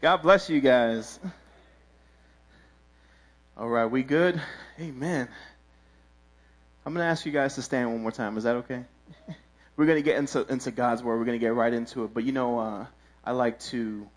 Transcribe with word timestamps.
God 0.00 0.22
bless 0.22 0.48
you 0.48 0.62
guys. 0.62 1.20
All 3.54 3.68
right, 3.68 3.84
we 3.84 4.02
good? 4.02 4.40
Amen. 4.80 5.28
I'm 6.86 6.94
going 6.94 7.04
to 7.04 7.10
ask 7.10 7.26
you 7.26 7.32
guys 7.32 7.56
to 7.56 7.62
stand 7.62 7.92
one 7.92 8.00
more 8.00 8.10
time. 8.10 8.38
Is 8.38 8.44
that 8.44 8.56
okay? 8.56 8.82
We're 9.76 9.84
going 9.84 9.98
to 9.98 10.02
get 10.02 10.16
into, 10.16 10.46
into 10.46 10.70
God's 10.70 11.02
word. 11.02 11.18
We're 11.18 11.26
going 11.26 11.38
to 11.38 11.44
get 11.44 11.52
right 11.52 11.72
into 11.72 12.04
it. 12.04 12.14
But 12.14 12.24
you 12.24 12.32
know, 12.32 12.58
uh, 12.58 12.86
I 13.22 13.32
like 13.32 13.60
to 13.60 14.08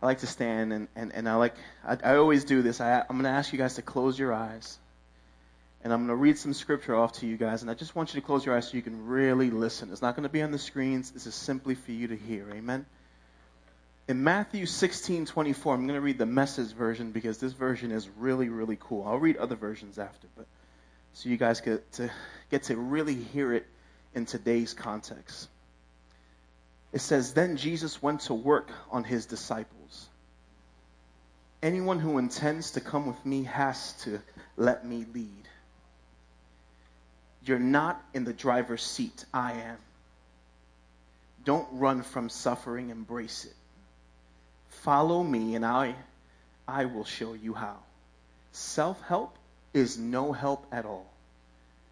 I 0.00 0.06
like 0.06 0.20
to 0.20 0.28
stand 0.28 0.72
and, 0.72 0.86
and, 0.94 1.12
and 1.12 1.28
I 1.28 1.34
like 1.34 1.56
I, 1.84 1.98
I 2.04 2.16
always 2.16 2.44
do 2.44 2.62
this. 2.62 2.80
I, 2.80 3.00
I'm 3.00 3.16
going 3.16 3.24
to 3.24 3.30
ask 3.30 3.52
you 3.52 3.58
guys 3.58 3.74
to 3.74 3.82
close 3.82 4.16
your 4.16 4.32
eyes. 4.32 4.78
And 5.82 5.92
I'm 5.92 6.06
going 6.06 6.16
to 6.16 6.22
read 6.22 6.38
some 6.38 6.54
scripture 6.54 6.94
off 6.94 7.14
to 7.14 7.26
you 7.26 7.36
guys. 7.36 7.62
And 7.62 7.70
I 7.70 7.74
just 7.74 7.96
want 7.96 8.14
you 8.14 8.20
to 8.20 8.26
close 8.26 8.46
your 8.46 8.56
eyes 8.56 8.68
so 8.68 8.76
you 8.76 8.82
can 8.82 9.08
really 9.08 9.50
listen. 9.50 9.90
It's 9.90 10.02
not 10.02 10.14
going 10.14 10.22
to 10.22 10.32
be 10.32 10.42
on 10.42 10.52
the 10.52 10.58
screens. 10.58 11.10
This 11.10 11.26
is 11.26 11.34
simply 11.34 11.74
for 11.74 11.90
you 11.90 12.06
to 12.08 12.16
hear. 12.16 12.46
Amen. 12.52 12.86
In 14.10 14.24
Matthew 14.24 14.66
16:24, 14.66 15.72
I'm 15.72 15.86
going 15.86 15.94
to 15.94 16.00
read 16.00 16.18
the 16.18 16.26
message 16.26 16.72
version 16.72 17.12
because 17.12 17.38
this 17.38 17.52
version 17.52 17.92
is 17.92 18.08
really, 18.08 18.48
really 18.48 18.76
cool. 18.80 19.06
I'll 19.06 19.20
read 19.20 19.36
other 19.36 19.54
versions 19.54 20.00
after, 20.00 20.26
but 20.36 20.46
so 21.12 21.28
you 21.28 21.36
guys 21.36 21.60
get 21.60 21.92
to 21.92 22.10
get 22.50 22.64
to 22.64 22.76
really 22.76 23.14
hear 23.14 23.52
it 23.52 23.68
in 24.12 24.26
today's 24.26 24.74
context. 24.74 25.48
It 26.92 27.02
says, 27.02 27.34
Then 27.34 27.56
Jesus 27.56 28.02
went 28.02 28.22
to 28.22 28.34
work 28.34 28.72
on 28.90 29.04
his 29.04 29.26
disciples. 29.26 30.08
Anyone 31.62 32.00
who 32.00 32.18
intends 32.18 32.72
to 32.72 32.80
come 32.80 33.06
with 33.06 33.24
me 33.24 33.44
has 33.44 33.92
to 34.02 34.20
let 34.56 34.84
me 34.84 35.06
lead. 35.14 35.48
You're 37.44 37.60
not 37.60 38.02
in 38.12 38.24
the 38.24 38.32
driver's 38.32 38.82
seat, 38.82 39.24
I 39.32 39.52
am. 39.52 39.78
Don't 41.44 41.68
run 41.70 42.02
from 42.02 42.28
suffering, 42.28 42.90
embrace 42.90 43.44
it. 43.44 43.54
Follow 44.82 45.22
me, 45.22 45.56
and 45.56 45.66
I, 45.66 45.94
I 46.66 46.86
will 46.86 47.04
show 47.04 47.34
you 47.34 47.52
how. 47.52 47.76
Self 48.52 48.98
help 49.02 49.36
is 49.74 49.98
no 49.98 50.32
help 50.32 50.66
at 50.72 50.86
all. 50.86 51.06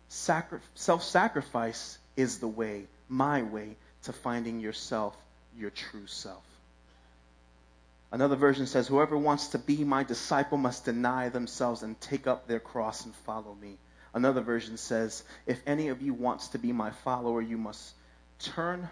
Sacri- 0.09 0.61
Self 0.75 1.03
sacrifice 1.03 1.99
is 2.17 2.39
the 2.39 2.49
way, 2.49 2.87
my 3.09 3.43
way, 3.43 3.77
to 4.05 4.15
finding 4.15 4.61
yourself, 4.61 5.15
your 5.59 5.69
true 5.69 6.07
self. 6.07 6.43
Another 8.11 8.37
version 8.37 8.67
says, 8.67 8.89
Whoever 8.89 9.19
wants 9.19 9.49
to 9.49 9.59
be 9.59 9.85
my 9.85 10.03
disciple 10.03 10.57
must 10.57 10.87
deny 10.87 11.29
themselves 11.29 11.83
and 11.83 12.01
take 12.01 12.27
up 12.27 12.47
their 12.49 12.61
cross 12.61 13.05
and 13.05 13.15
follow 13.27 13.55
me. 13.61 13.77
Another 14.15 14.41
version 14.41 14.79
says, 14.79 15.23
If 15.47 15.61
any 15.67 15.89
of 15.89 16.01
you 16.01 16.15
wants 16.15 16.49
to 16.49 16.59
be 16.59 16.73
my 16.73 16.91
follower, 16.91 17.43
you 17.43 17.59
must 17.59 17.93
turn 18.39 18.89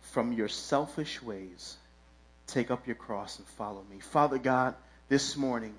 from 0.00 0.32
your 0.32 0.48
selfish 0.48 1.22
ways 1.22 1.76
take 2.46 2.70
up 2.70 2.86
your 2.86 2.96
cross 2.96 3.38
and 3.38 3.46
follow 3.48 3.82
me. 3.90 4.00
Father 4.00 4.38
God, 4.38 4.74
this 5.08 5.36
morning, 5.36 5.74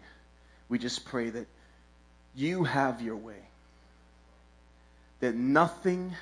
we 0.69 0.79
just 0.79 1.05
pray 1.05 1.29
that 1.29 1.47
you 2.35 2.63
have 2.63 3.01
your 3.01 3.15
way. 3.15 3.39
That 5.19 5.35
nothing 5.35 6.13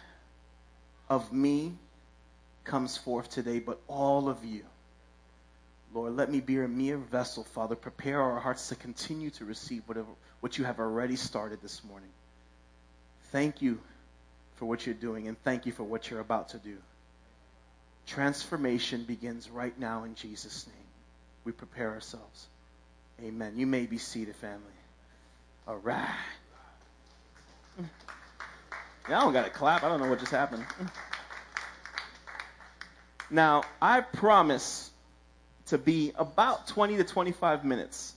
of 1.10 1.34
me 1.34 1.74
comes 2.64 2.98
forth 2.98 3.30
today, 3.30 3.60
but 3.60 3.80
all 3.88 4.30
of 4.30 4.44
you. 4.46 4.64
Lord, 5.94 6.16
let 6.16 6.32
me 6.32 6.40
be 6.40 6.58
a 6.60 6.68
mere 6.68 6.98
vessel, 6.98 7.44
Father. 7.44 7.76
Prepare 7.76 8.22
our 8.22 8.40
hearts 8.40 8.70
to 8.70 8.76
continue 8.76 9.30
to 9.32 9.46
receive 9.46 9.84
whatever, 9.86 10.08
what 10.40 10.58
you 10.58 10.64
have 10.66 10.80
already 10.80 11.16
started 11.16 11.62
this 11.62 11.84
morning. 11.84 12.10
Thank 13.32 13.62
you 13.62 13.80
for 14.56 14.66
what 14.66 14.86
you're 14.86 14.96
doing, 14.96 15.28
and 15.28 15.42
thank 15.44 15.66
you 15.66 15.72
for 15.72 15.84
what 15.84 16.10
you're 16.10 16.20
about 16.20 16.50
to 16.50 16.58
do. 16.58 16.78
Transformation 18.08 19.04
begins 19.04 19.50
right 19.50 19.78
now 19.80 20.04
in 20.04 20.16
Jesus' 20.16 20.68
name. 20.68 20.76
We 21.46 21.52
prepare 21.52 21.92
ourselves. 21.92 22.48
Amen. 23.22 23.54
You 23.58 23.68
may 23.68 23.86
be 23.86 23.98
seated, 23.98 24.36
family. 24.36 24.60
All 25.68 25.78
right. 25.78 26.10
I 29.08 29.10
don't 29.10 29.34
got 29.34 29.46
to 29.46 29.52
clap. 29.52 29.84
I 29.84 29.90
don't 29.90 30.00
know 30.00 30.10
what 30.10 30.20
just 30.20 30.32
happened. 30.32 30.66
Now, 33.30 33.64
I 33.82 34.02
promise 34.02 34.90
to 35.68 35.78
be 35.78 36.14
about 36.16 36.68
20 36.68 36.98
to 36.98 37.04
25 37.04 37.66
minutes. 37.66 38.14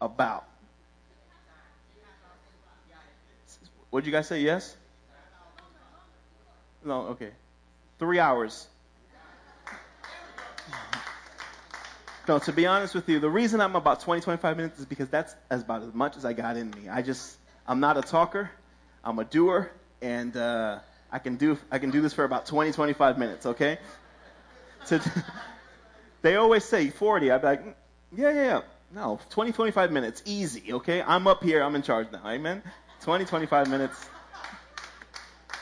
About. 0.00 0.44
What 3.90 4.00
did 4.00 4.06
you 4.06 4.12
guys 4.12 4.28
say? 4.28 4.40
Yes? 4.40 4.76
No, 6.84 7.08
okay. 7.08 7.30
Three 7.98 8.18
hours. 8.18 8.66
No, 12.28 12.38
to 12.38 12.52
be 12.52 12.66
honest 12.66 12.94
with 12.94 13.08
you, 13.08 13.18
the 13.18 13.30
reason 13.30 13.60
I'm 13.60 13.76
about 13.76 14.00
20, 14.00 14.20
25 14.20 14.56
minutes 14.56 14.78
is 14.78 14.86
because 14.86 15.08
that's 15.08 15.34
about 15.50 15.82
as 15.82 15.94
much 15.94 16.16
as 16.16 16.24
I 16.24 16.32
got 16.32 16.56
in 16.56 16.70
me. 16.70 16.88
I 16.88 17.02
just, 17.02 17.36
I'm 17.66 17.80
not 17.80 17.96
a 17.96 18.02
talker, 18.02 18.50
I'm 19.02 19.18
a 19.18 19.24
doer, 19.24 19.70
and 20.02 20.36
uh, 20.36 20.78
I 21.10 21.18
can 21.18 21.36
do, 21.36 21.58
I 21.70 21.78
can 21.78 21.90
do 21.90 22.00
this 22.00 22.12
for 22.12 22.24
about 22.24 22.46
20, 22.46 22.72
25 22.72 23.18
minutes. 23.18 23.46
Okay. 23.46 23.78
So, 24.84 25.00
they 26.22 26.36
always 26.36 26.64
say 26.64 26.90
40. 26.90 27.30
I'd 27.30 27.40
be 27.40 27.46
like, 27.46 27.62
yeah, 28.16 28.30
yeah, 28.30 28.44
yeah. 28.44 28.60
No, 28.92 29.20
20, 29.30 29.52
25 29.52 29.92
minutes, 29.92 30.22
easy. 30.24 30.72
Okay. 30.72 31.02
I'm 31.02 31.26
up 31.26 31.42
here. 31.42 31.62
I'm 31.62 31.74
in 31.74 31.82
charge 31.82 32.08
now. 32.12 32.22
Amen. 32.26 32.62
20, 33.02 33.24
25 33.24 33.70
minutes, 33.70 34.08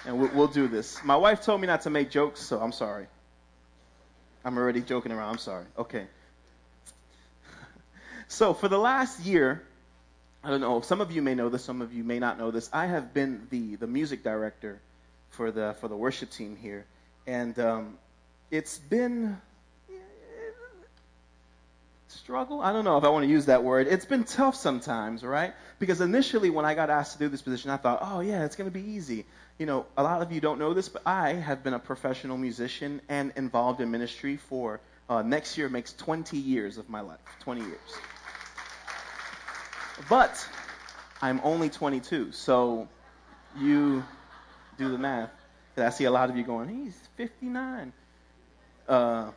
and 0.05 0.19
we'll, 0.19 0.31
we'll 0.35 0.49
do 0.49 0.67
this. 0.67 1.03
My 1.05 1.17
wife 1.17 1.43
told 1.43 1.61
me 1.61 1.69
not 1.69 1.83
to 1.83 1.91
make 1.91 2.11
jokes, 2.11 2.41
so 2.41 2.59
I'm 2.59 2.73
sorry. 2.73 3.07
I'm 4.45 4.59
already 4.59 4.81
joking 4.81 5.13
around. 5.13 5.31
I'm 5.31 5.39
sorry. 5.39 5.67
Okay. 5.79 6.07
So 8.29 8.55
for 8.55 8.69
the 8.69 8.79
last 8.79 9.25
year, 9.25 9.63
I 10.45 10.51
don't 10.51 10.61
know, 10.61 10.81
some 10.83 11.01
of 11.01 11.11
you 11.11 11.23
may 11.23 11.35
know 11.35 11.49
this, 11.49 11.65
some 11.65 11.83
of 11.83 11.93
you 11.93 12.05
may 12.05 12.19
not 12.19 12.39
know 12.39 12.51
this. 12.51 12.71
I 12.73 12.87
have 12.87 13.13
been 13.13 13.47
the, 13.51 13.77
the 13.77 13.87
music 13.87 14.23
director 14.23 14.81
for 15.31 15.51
the, 15.51 15.75
for 15.81 15.89
the 15.89 15.97
worship 15.97 16.31
team 16.31 16.57
here. 16.57 16.85
And 17.27 17.59
um, 17.59 17.99
it's 18.51 18.79
been 18.79 19.39
struggle. 22.09 22.61
I 22.61 22.75
don't 22.75 22.85
know 22.85 22.99
if 22.99 23.05
I 23.05 23.09
want 23.09 23.25
to 23.25 23.31
use 23.31 23.47
that 23.47 23.65
word. 23.65 23.87
It's 23.87 24.05
been 24.05 24.25
tough 24.25 24.55
sometimes, 24.55 25.23
right? 25.25 25.55
Because 25.79 26.03
initially, 26.03 26.51
when 26.51 26.67
I 26.67 26.75
got 26.75 26.91
asked 26.91 27.15
to 27.15 27.19
do 27.19 27.29
this 27.29 27.41
position, 27.41 27.71
I 27.71 27.79
thought, 27.79 28.01
oh, 28.03 28.21
yeah, 28.21 28.45
it's 28.45 28.55
going 28.57 28.71
to 28.71 28.79
be 28.79 28.87
easy. 28.91 29.25
You 29.59 29.65
know, 29.65 29.87
a 29.97 30.03
lot 30.03 30.21
of 30.21 30.31
you 30.31 30.41
don't 30.41 30.59
know 30.59 30.75
this, 30.75 30.91
but 30.91 31.03
I 31.07 31.33
have 31.33 31.65
been 31.65 31.75
a 31.75 31.79
professional 31.79 32.37
musician 32.37 33.01
and 33.09 33.33
involved 33.37 33.81
in 33.81 33.91
ministry 33.91 34.37
for 34.37 34.81
uh, 35.09 35.23
next 35.23 35.57
year 35.57 35.71
makes 35.71 35.95
20 35.95 36.37
years 36.37 36.77
of 36.77 36.91
my 36.91 37.01
life. 37.01 37.19
20 37.41 37.63
years. 37.63 37.79
But 40.09 40.49
I'm 41.21 41.41
only 41.43 41.69
22, 41.71 42.33
so 42.33 42.89
you 43.57 44.05
do 44.77 44.91
the 44.91 44.99
math. 44.99 45.31
I 45.77 45.91
see 45.91 46.05
a 46.05 46.11
lot 46.11 46.31
of 46.31 46.37
you 46.37 46.43
going, 46.43 46.69
he's 46.69 46.97
59. 47.17 47.93
Uh, 48.89 49.31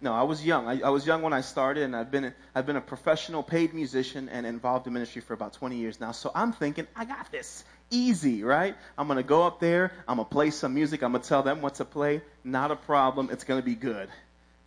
no, 0.00 0.12
I 0.12 0.22
was 0.22 0.44
young. 0.44 0.68
I, 0.68 0.80
I, 0.80 0.90
was 0.90 1.06
young 1.06 1.22
when 1.22 1.32
I 1.32 1.40
started, 1.40 1.84
and 1.84 1.96
I've 1.96 2.10
been 2.10 2.32
I've 2.54 2.66
been 2.66 2.76
a 2.76 2.82
professional 2.82 3.42
paid 3.42 3.72
musician 3.74 4.28
and 4.28 4.46
involved 4.46 4.86
in 4.86 4.92
ministry 4.92 5.22
for 5.22 5.32
about 5.32 5.54
20 5.54 5.76
years 5.76 6.00
now. 6.00 6.12
So 6.12 6.30
I'm 6.34 6.52
thinking, 6.52 6.86
I 6.94 7.06
got 7.06 7.30
this 7.32 7.64
easy, 7.90 8.42
right? 8.42 8.76
I'm 8.98 9.08
gonna 9.08 9.22
go 9.22 9.44
up 9.44 9.58
there. 9.58 9.92
I'm 10.06 10.18
gonna 10.18 10.28
play 10.28 10.50
some 10.50 10.74
music. 10.74 11.02
I'm 11.02 11.12
gonna 11.12 11.24
tell 11.24 11.42
them 11.42 11.62
what 11.62 11.76
to 11.76 11.84
play. 11.84 12.20
Not 12.44 12.70
a 12.70 12.76
problem. 12.76 13.30
It's 13.32 13.44
gonna 13.44 13.62
be 13.62 13.74
good. 13.74 14.08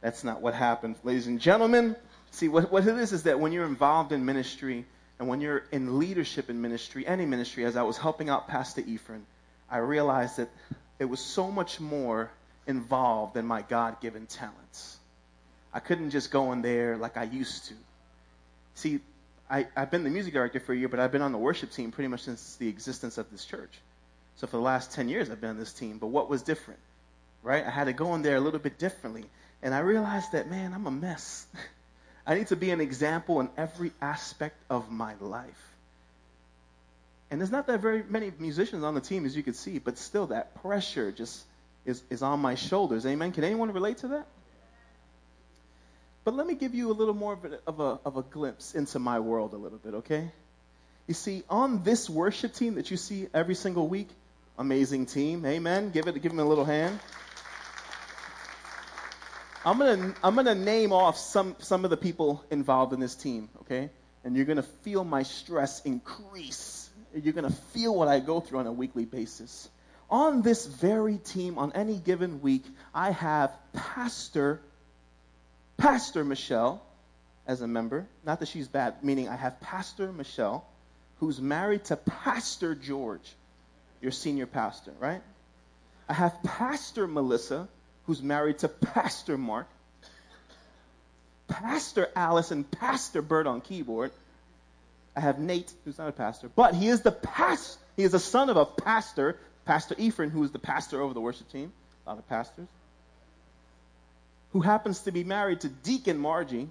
That's 0.02 0.24
not 0.24 0.42
what 0.42 0.56
happened, 0.56 0.96
ladies 1.04 1.28
and 1.28 1.40
gentlemen. 1.40 1.96
See, 2.32 2.50
what 2.50 2.72
what 2.72 2.88
it 2.88 2.98
is 2.98 3.14
is 3.14 3.24
that 3.24 3.40
when 3.40 3.52
you're 3.52 3.66
involved 3.66 4.12
in 4.12 4.26
ministry 4.26 4.86
and 5.20 5.28
when 5.28 5.42
you're 5.42 5.64
in 5.72 6.00
leadership 6.00 6.50
in 6.50 6.62
ministry, 6.62 7.06
any 7.06 7.26
ministry, 7.26 7.66
as 7.66 7.76
I 7.76 7.84
was 7.84 7.98
helping 7.98 8.30
out 8.30 8.48
Pastor 8.48 8.82
Ephraim, 8.88 9.26
I 9.70 9.78
realized 9.80 10.38
that 10.38 10.50
it 10.98 11.06
was 11.06 11.20
so 11.20 11.52
much 11.52 11.80
more 11.80 12.32
involved 12.66 13.34
than 13.34 13.46
my 13.46 13.62
God 13.62 14.00
given 14.00 14.26
talents. 14.28 14.98
I 15.74 15.80
couldn't 15.82 16.12
just 16.12 16.32
go 16.32 16.54
in 16.54 16.62
there 16.62 16.98
like 16.98 17.18
I 17.18 17.24
used 17.24 17.66
to. 17.66 17.74
See, 18.76 19.00
I, 19.50 19.68
have 19.76 19.92
been 19.92 20.04
the 20.04 20.10
music 20.10 20.34
director 20.34 20.60
for 20.60 20.74
a 20.74 20.78
year, 20.78 20.88
but 20.88 21.00
I've 21.00 21.12
been 21.12 21.22
on 21.22 21.34
the 21.34 21.38
worship 21.38 21.72
team 21.72 21.92
pretty 21.92 22.08
much 22.08 22.22
since 22.22 22.56
the 22.56 22.70
existence 22.70 23.18
of 23.18 23.30
this 23.30 23.44
church. 23.44 23.72
So 24.38 24.48
for 24.48 24.56
the 24.56 24.64
last 24.64 24.94
10 24.94 25.10
years, 25.10 25.30
I've 25.30 25.42
been 25.42 25.50
on 25.50 25.58
this 25.58 25.74
team. 25.74 25.98
But 25.98 26.08
what 26.08 26.30
was 26.30 26.44
different? 26.44 26.80
Right? 27.44 27.66
I 27.66 27.70
had 27.70 27.86
to 27.86 27.94
go 27.94 28.16
in 28.16 28.22
there 28.22 28.38
a 28.38 28.40
little 28.40 28.60
bit 28.60 28.80
differently. 28.80 29.26
And 29.62 29.74
I 29.74 29.80
realized 29.80 30.32
that, 30.32 30.50
man, 30.50 30.74
I'm 30.74 30.88
a 30.88 30.92
mess. 30.92 31.46
I 32.30 32.36
need 32.36 32.48
to 32.48 32.56
be 32.56 32.70
an 32.70 32.80
example 32.80 33.40
in 33.40 33.50
every 33.58 33.92
aspect 34.00 34.56
of 34.70 34.92
my 34.92 35.16
life. 35.20 35.74
And 37.32 37.42
there's 37.42 37.50
not 37.50 37.66
that 37.66 37.80
very 37.80 38.04
many 38.08 38.32
musicians 38.38 38.84
on 38.84 38.94
the 38.94 39.02
team, 39.02 39.26
as 39.26 39.36
you 39.36 39.42
can 39.42 39.56
see, 39.56 39.80
but 39.80 39.98
still 39.98 40.28
that 40.28 40.62
pressure 40.62 41.12
just 41.12 41.44
is, 41.88 42.04
is 42.12 42.22
on 42.22 42.40
my 42.40 42.54
shoulders. 42.54 43.04
Amen. 43.08 43.32
Can 43.32 43.44
anyone 43.44 43.74
relate 43.74 43.98
to 44.00 44.10
that? 44.10 44.28
But 46.24 46.36
let 46.36 46.46
me 46.46 46.54
give 46.54 46.76
you 46.76 46.92
a 46.92 46.94
little 46.94 47.16
more 47.16 47.34
of 47.34 47.46
a, 47.46 47.60
of 47.66 47.80
a, 47.80 48.00
of 48.06 48.18
a 48.18 48.22
glimpse 48.22 48.76
into 48.76 49.00
my 49.00 49.20
world 49.20 49.54
a 49.54 49.58
little 49.58 49.80
bit, 49.80 49.96
okay? 49.96 50.32
You 51.08 51.16
see, 51.16 51.44
on 51.50 51.82
this 51.82 52.08
worship 52.08 52.54
team 52.54 52.76
that 52.76 52.92
you 52.92 52.98
see 52.98 53.28
every 53.34 53.56
single 53.56 53.88
week, 53.88 54.10
amazing 54.56 55.08
team. 55.08 55.48
Amen. 55.48 55.90
Give 55.90 56.08
it, 56.08 56.22
give 56.22 56.32
them 56.32 56.40
a 56.40 56.46
little 56.48 56.66
hand. 56.66 57.00
I'm 59.70 59.78
gonna 59.78 60.16
I'm 60.24 60.34
gonna 60.34 60.56
name 60.56 60.92
off 60.92 61.16
some 61.16 61.56
some 61.60 61.84
of 61.84 61.92
the 61.92 61.98
people 61.98 62.44
involved 62.50 62.92
in 62.92 63.00
this 63.00 63.14
team, 63.14 63.50
okay? 63.62 63.92
And 64.24 64.36
you're 64.36 64.48
gonna 64.48 64.64
feel 64.64 65.04
my 65.04 65.22
stress 65.22 65.82
increase. 65.86 66.90
You're 67.14 67.34
gonna 67.34 67.52
feel 67.52 67.96
what 67.96 68.08
I 68.08 68.20
go 68.20 68.40
through 68.40 68.60
on 68.60 68.66
a 68.66 68.72
weekly 68.72 69.06
basis. 69.06 69.70
On 70.10 70.42
this 70.42 70.66
very 70.66 71.18
team, 71.18 71.60
on 71.60 71.72
any 71.74 71.98
given 71.98 72.42
week, 72.42 72.64
I 72.96 73.12
have 73.12 73.52
Pastor 73.74 74.60
Pastor 75.78 76.26
Michelle 76.26 76.84
as 77.46 77.62
a 77.62 77.68
member. 77.68 78.08
Not 78.26 78.40
that 78.40 78.48
she's 78.48 78.68
bad, 78.68 79.04
meaning 79.04 79.30
I 79.30 79.36
have 79.36 79.62
Pastor 79.62 80.12
Michelle, 80.12 80.66
who's 81.20 81.40
married 81.40 81.86
to 81.86 81.96
Pastor 81.96 82.74
George, 82.74 83.36
your 84.02 84.14
senior 84.14 84.48
pastor, 84.48 84.94
right? 85.00 85.22
I 86.08 86.14
have 86.14 86.42
Pastor 86.42 87.06
Melissa, 87.06 87.68
who's 88.10 88.24
married 88.24 88.58
to 88.58 88.68
Pastor 88.68 89.38
Mark, 89.38 89.68
Pastor 91.48 92.10
and 92.16 92.72
Pastor 92.72 93.22
Bert 93.22 93.46
on 93.46 93.62
keyboard. 93.62 94.10
I 95.16 95.20
have 95.20 95.38
Nate, 95.38 95.72
who's 95.86 96.00
not 96.00 96.10
a 96.10 96.12
pastor, 96.12 96.50
but 96.56 96.74
he 96.74 96.88
is 96.88 97.02
the 97.02 97.12
past. 97.12 97.78
He 97.96 98.02
is 98.02 98.14
the 98.14 98.20
son 98.20 98.50
of 98.50 98.58
a 98.58 98.66
pastor, 98.66 99.38
Pastor 99.66 99.94
Ephraim, 100.00 100.32
who 100.32 100.44
is 100.44 100.50
the 100.50 100.58
pastor 100.58 101.00
over 101.00 101.14
the 101.14 101.22
worship 101.22 101.52
team. 101.52 101.72
A 102.08 102.10
lot 102.10 102.18
of 102.18 102.28
pastors. 102.28 102.68
Who 104.54 104.62
happens 104.62 105.02
to 105.02 105.12
be 105.12 105.24
married 105.24 105.62
to 105.62 105.70
Deacon 105.70 106.18
Margie. 106.18 106.68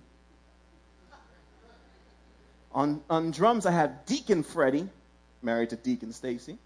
On, 2.73 3.01
on 3.09 3.31
drums, 3.31 3.65
I 3.65 3.71
have 3.71 4.07
Deacon 4.07 4.43
Freddie, 4.43 4.89
married 5.41 5.71
to 5.71 5.77
Deacon 5.77 6.13
Stacy. 6.13 6.59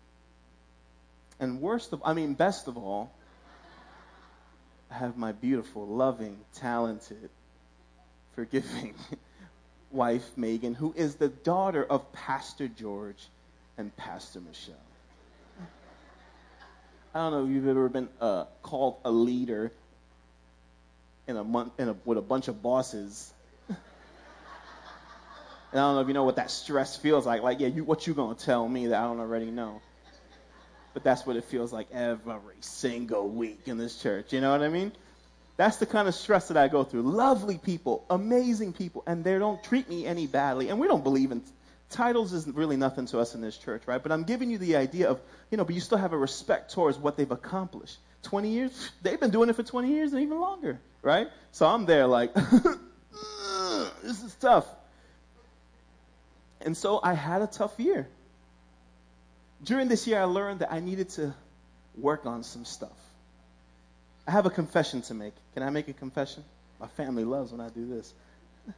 And 1.38 1.60
worst 1.60 1.92
of, 1.92 2.00
I 2.06 2.14
mean, 2.14 2.32
best 2.32 2.68
of 2.68 2.78
all, 2.78 3.12
I 4.92 4.98
have 4.98 5.16
my 5.16 5.32
beautiful, 5.32 5.86
loving, 5.86 6.38
talented, 6.54 7.30
forgiving 8.34 8.94
wife, 9.90 10.36
Megan, 10.36 10.74
who 10.74 10.92
is 10.94 11.14
the 11.14 11.28
daughter 11.28 11.82
of 11.82 12.12
Pastor 12.12 12.68
George 12.68 13.28
and 13.78 13.96
Pastor 13.96 14.40
Michelle. 14.40 14.74
I 17.14 17.18
don't 17.18 17.32
know 17.32 17.44
if 17.44 17.50
you've 17.50 17.68
ever 17.68 17.88
been 17.88 18.08
uh, 18.20 18.44
called 18.62 18.96
a 19.04 19.10
leader 19.10 19.72
in 21.26 21.36
a 21.36 21.44
month 21.44 21.72
in 21.78 21.88
a, 21.88 21.96
with 22.04 22.18
a 22.18 22.22
bunch 22.22 22.48
of 22.48 22.62
bosses. 22.62 23.32
and 23.68 23.78
I 25.72 25.76
don't 25.76 25.94
know 25.94 26.00
if 26.02 26.08
you 26.08 26.14
know 26.14 26.24
what 26.24 26.36
that 26.36 26.50
stress 26.50 26.96
feels 26.96 27.24
like. 27.24 27.42
Like, 27.42 27.60
yeah, 27.60 27.68
you, 27.68 27.84
what 27.84 28.06
you 28.06 28.12
gonna 28.12 28.34
tell 28.34 28.68
me 28.68 28.88
that 28.88 28.98
I 28.98 29.04
don't 29.04 29.20
already 29.20 29.50
know? 29.50 29.80
But 30.94 31.04
that's 31.04 31.26
what 31.26 31.36
it 31.36 31.44
feels 31.44 31.72
like 31.72 31.88
every 31.92 32.56
single 32.60 33.28
week 33.28 33.62
in 33.66 33.78
this 33.78 34.00
church. 34.00 34.32
You 34.32 34.40
know 34.40 34.50
what 34.50 34.62
I 34.62 34.68
mean? 34.68 34.92
That's 35.56 35.76
the 35.76 35.86
kind 35.86 36.08
of 36.08 36.14
stress 36.14 36.48
that 36.48 36.56
I 36.56 36.68
go 36.68 36.84
through. 36.84 37.02
Lovely 37.02 37.58
people, 37.58 38.04
amazing 38.10 38.72
people, 38.72 39.02
and 39.06 39.22
they 39.22 39.38
don't 39.38 39.62
treat 39.62 39.88
me 39.88 40.06
any 40.06 40.26
badly. 40.26 40.68
And 40.70 40.78
we 40.78 40.88
don't 40.88 41.04
believe 41.04 41.30
in 41.30 41.42
titles 41.90 42.32
isn't 42.32 42.56
really 42.56 42.76
nothing 42.76 43.06
to 43.06 43.18
us 43.18 43.34
in 43.34 43.40
this 43.40 43.56
church, 43.56 43.82
right? 43.86 44.02
But 44.02 44.12
I'm 44.12 44.24
giving 44.24 44.50
you 44.50 44.58
the 44.58 44.76
idea 44.76 45.08
of, 45.10 45.20
you 45.50 45.58
know, 45.58 45.64
but 45.64 45.74
you 45.74 45.80
still 45.80 45.98
have 45.98 46.12
a 46.12 46.18
respect 46.18 46.72
towards 46.72 46.98
what 46.98 47.16
they've 47.16 47.30
accomplished. 47.30 47.98
20 48.22 48.48
years? 48.48 48.90
They've 49.02 49.20
been 49.20 49.30
doing 49.30 49.50
it 49.50 49.56
for 49.56 49.62
20 49.62 49.88
years 49.88 50.12
and 50.12 50.22
even 50.22 50.40
longer, 50.40 50.80
right? 51.02 51.28
So 51.50 51.66
I'm 51.66 51.86
there 51.86 52.06
like, 52.06 52.32
this 54.02 54.22
is 54.22 54.34
tough. 54.40 54.66
And 56.60 56.76
so 56.76 57.00
I 57.02 57.14
had 57.14 57.42
a 57.42 57.46
tough 57.46 57.78
year 57.78 58.08
during 59.64 59.88
this 59.88 60.06
year, 60.06 60.20
I 60.20 60.24
learned 60.24 60.60
that 60.60 60.72
I 60.72 60.80
needed 60.80 61.10
to 61.10 61.34
work 61.96 62.26
on 62.26 62.42
some 62.42 62.64
stuff. 62.64 62.90
I 64.26 64.30
have 64.30 64.46
a 64.46 64.50
confession 64.50 65.02
to 65.02 65.14
make. 65.14 65.34
Can 65.54 65.62
I 65.62 65.70
make 65.70 65.88
a 65.88 65.92
confession? 65.92 66.44
My 66.80 66.86
family 66.88 67.24
loves 67.24 67.52
when 67.52 67.60
I 67.60 67.68
do 67.68 67.86
this. 67.86 68.12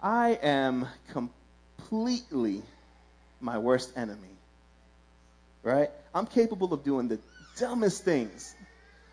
I 0.00 0.38
am 0.42 0.86
completely 1.12 2.62
my 3.40 3.58
worst 3.58 3.92
enemy. 3.96 4.18
Right? 5.62 5.90
I'm 6.14 6.26
capable 6.26 6.72
of 6.72 6.84
doing 6.84 7.08
the 7.08 7.18
dumbest 7.58 8.04
things. 8.04 8.54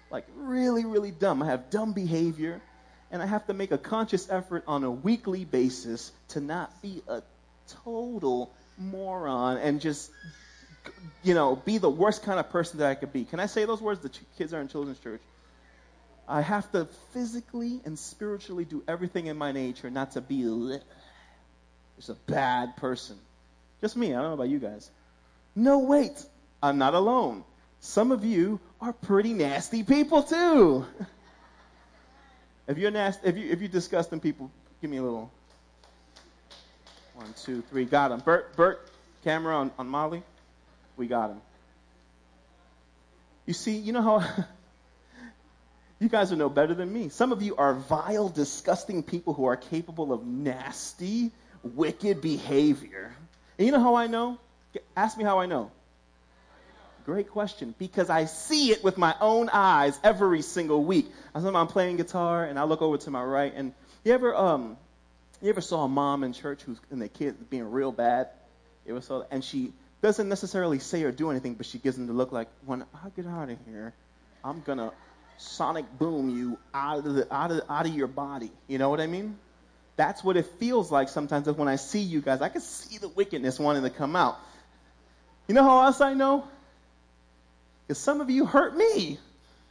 Like, 0.10 0.26
really, 0.36 0.86
really 0.86 1.12
dumb. 1.12 1.44
I 1.44 1.48
have 1.48 1.70
dumb 1.70 1.92
behavior, 1.92 2.62
and 3.12 3.22
I 3.22 3.26
have 3.26 3.48
to 3.48 3.54
make 3.54 3.72
a 3.72 3.78
conscious 3.78 4.30
effort 4.30 4.64
on 4.68 4.86
a 4.86 4.92
weekly 4.92 5.44
basis 5.44 6.12
to 6.30 6.40
not 6.40 6.82
be 6.82 7.02
a 7.10 7.22
total 7.84 8.54
moron 8.78 9.58
and 9.58 9.82
just, 9.82 10.12
you 11.24 11.34
know, 11.34 11.56
be 11.56 11.78
the 11.78 11.90
worst 11.90 12.24
kind 12.24 12.40
of 12.40 12.50
person 12.50 12.80
that 12.80 12.90
I 12.90 12.96
could 12.96 13.14
be. 13.14 13.26
Can 13.26 13.40
I 13.40 13.46
say 13.46 13.66
those 13.66 13.82
words? 13.82 14.02
The 14.02 14.12
kids 14.38 14.54
are 14.54 14.62
in 14.62 14.68
children's 14.68 15.00
church. 15.00 15.22
I 16.28 16.42
have 16.42 16.70
to 16.74 16.86
physically 17.14 17.80
and 17.86 17.98
spiritually 17.98 18.66
do 18.66 18.84
everything 18.88 19.28
in 19.28 19.38
my 19.38 19.54
nature 19.54 19.90
not 19.90 20.12
to 20.12 20.22
be 20.22 20.44
just 21.96 22.10
a 22.10 22.16
bad 22.30 22.76
person. 22.78 23.18
Just 23.82 23.96
me. 23.96 24.14
I 24.14 24.22
don't 24.22 24.30
know 24.30 24.34
about 24.34 24.50
you 24.50 24.60
guys. 24.60 24.90
No, 25.56 25.80
wait. 25.80 26.24
I'm 26.62 26.78
not 26.78 26.94
alone. 26.94 27.44
Some 27.80 28.12
of 28.12 28.26
you 28.26 28.60
are 28.82 28.92
pretty 28.92 29.34
nasty 29.34 29.84
people 29.84 30.24
too. 30.24 30.86
if 32.68 32.78
you're 32.78 32.92
nasty, 32.92 33.28
if 33.28 33.38
you 33.38 33.50
if 33.52 33.62
you 33.62 33.68
disgusting 33.68 34.20
people, 34.20 34.52
give 34.82 34.90
me 34.90 34.98
a 34.98 35.04
little 35.04 35.32
one, 37.18 37.34
two, 37.34 37.64
three. 37.72 37.86
Got 37.86 38.12
him. 38.12 38.20
Bert, 38.20 38.56
Bert, 38.56 38.80
camera 39.24 39.56
on, 39.56 39.72
on 39.80 39.88
Molly. 39.88 40.22
We 40.98 41.08
got 41.08 41.32
him. 41.32 41.42
You 43.48 43.54
see, 43.56 43.78
you 43.78 43.92
know 43.92 44.04
how 44.04 44.24
you 46.00 46.10
guys 46.10 46.32
are 46.32 46.36
no 46.36 46.48
better 46.48 46.76
than 46.76 46.94
me. 46.94 47.10
Some 47.10 47.32
of 47.32 47.42
you 47.42 47.56
are 47.56 47.74
vile, 47.74 48.30
disgusting 48.30 49.02
people 49.02 49.34
who 49.34 49.46
are 49.46 49.58
capable 49.58 50.14
of 50.14 50.28
nasty, 50.28 51.32
wicked 51.64 52.22
behavior. 52.22 53.12
And 53.58 53.66
you 53.66 53.72
know 53.72 53.80
how 53.80 53.96
I 53.96 54.06
know? 54.06 54.38
Ask 54.96 55.18
me 55.18 55.24
how 55.24 55.40
I 55.40 55.48
know. 55.48 55.72
Great 57.04 57.32
question. 57.32 57.74
Because 57.80 58.12
I 58.12 58.26
see 58.26 58.70
it 58.72 58.84
with 58.84 59.00
my 59.00 59.16
own 59.20 59.50
eyes 59.52 60.00
every 60.04 60.44
single 60.44 60.84
week. 60.84 61.08
I'm 61.34 61.68
playing 61.68 61.98
guitar 61.98 62.44
and 62.44 62.60
I 62.60 62.66
look 62.66 62.84
over 62.84 62.98
to 63.00 63.10
my 63.10 63.24
right 63.24 63.54
and 63.56 63.74
you 64.04 64.14
ever 64.14 64.36
um 64.36 64.78
you 65.42 65.50
ever 65.50 65.62
saw 65.62 65.86
a 65.86 65.88
mom 65.88 66.24
in 66.24 66.34
church 66.34 66.62
who's 66.64 66.80
and 66.92 67.02
the 67.02 67.08
kid 67.08 67.50
being 67.50 67.70
real 67.70 67.92
bad? 67.92 68.30
You 68.86 68.94
ever 68.94 69.02
saw? 69.02 69.24
And 69.30 69.44
she 69.44 69.74
doesn't 70.02 70.30
necessarily 70.30 70.80
say 70.80 71.04
or 71.04 71.12
do 71.12 71.30
anything, 71.30 71.56
but 71.56 71.66
she 71.66 71.78
gives 71.78 71.98
them 71.98 72.08
the 72.08 72.14
look 72.14 72.32
like, 72.32 72.48
when 72.66 72.84
I 72.94 73.10
get 73.16 73.28
out 73.28 73.50
of 73.50 73.58
here, 73.66 73.94
I'm 74.44 74.62
gonna 74.62 74.92
sonic 75.38 75.86
boom 76.00 76.30
you 76.30 76.58
out 76.74 77.06
of 77.06 77.14
the 77.14 77.34
out 77.34 77.52
of 77.52 77.62
out 77.70 77.86
of 77.86 77.94
your 77.94 78.08
body. 78.08 78.52
You 78.68 78.78
know 78.78 78.90
what 78.90 79.00
I 79.00 79.08
mean? 79.08 79.38
That's 79.96 80.24
what 80.24 80.38
it 80.38 80.46
feels 80.60 80.92
like 80.92 81.10
sometimes 81.10 81.48
when 81.48 81.68
I 81.68 81.76
see 81.76 82.02
you 82.02 82.22
guys. 82.22 82.42
I 82.42 82.50
can 82.50 82.62
see 82.62 82.98
the 82.98 83.08
wickedness 83.08 83.60
wanting 83.60 83.84
to 83.84 83.90
come 83.90 84.16
out. 84.16 84.38
You 85.48 85.56
know 85.56 85.64
how 85.64 85.86
else 85.86 86.02
I 86.02 86.14
know? 86.14 86.48
Because 87.88 87.98
some 87.98 88.22
of 88.22 88.30
you 88.30 88.46
hurt 88.46 88.76
me. 88.76 89.18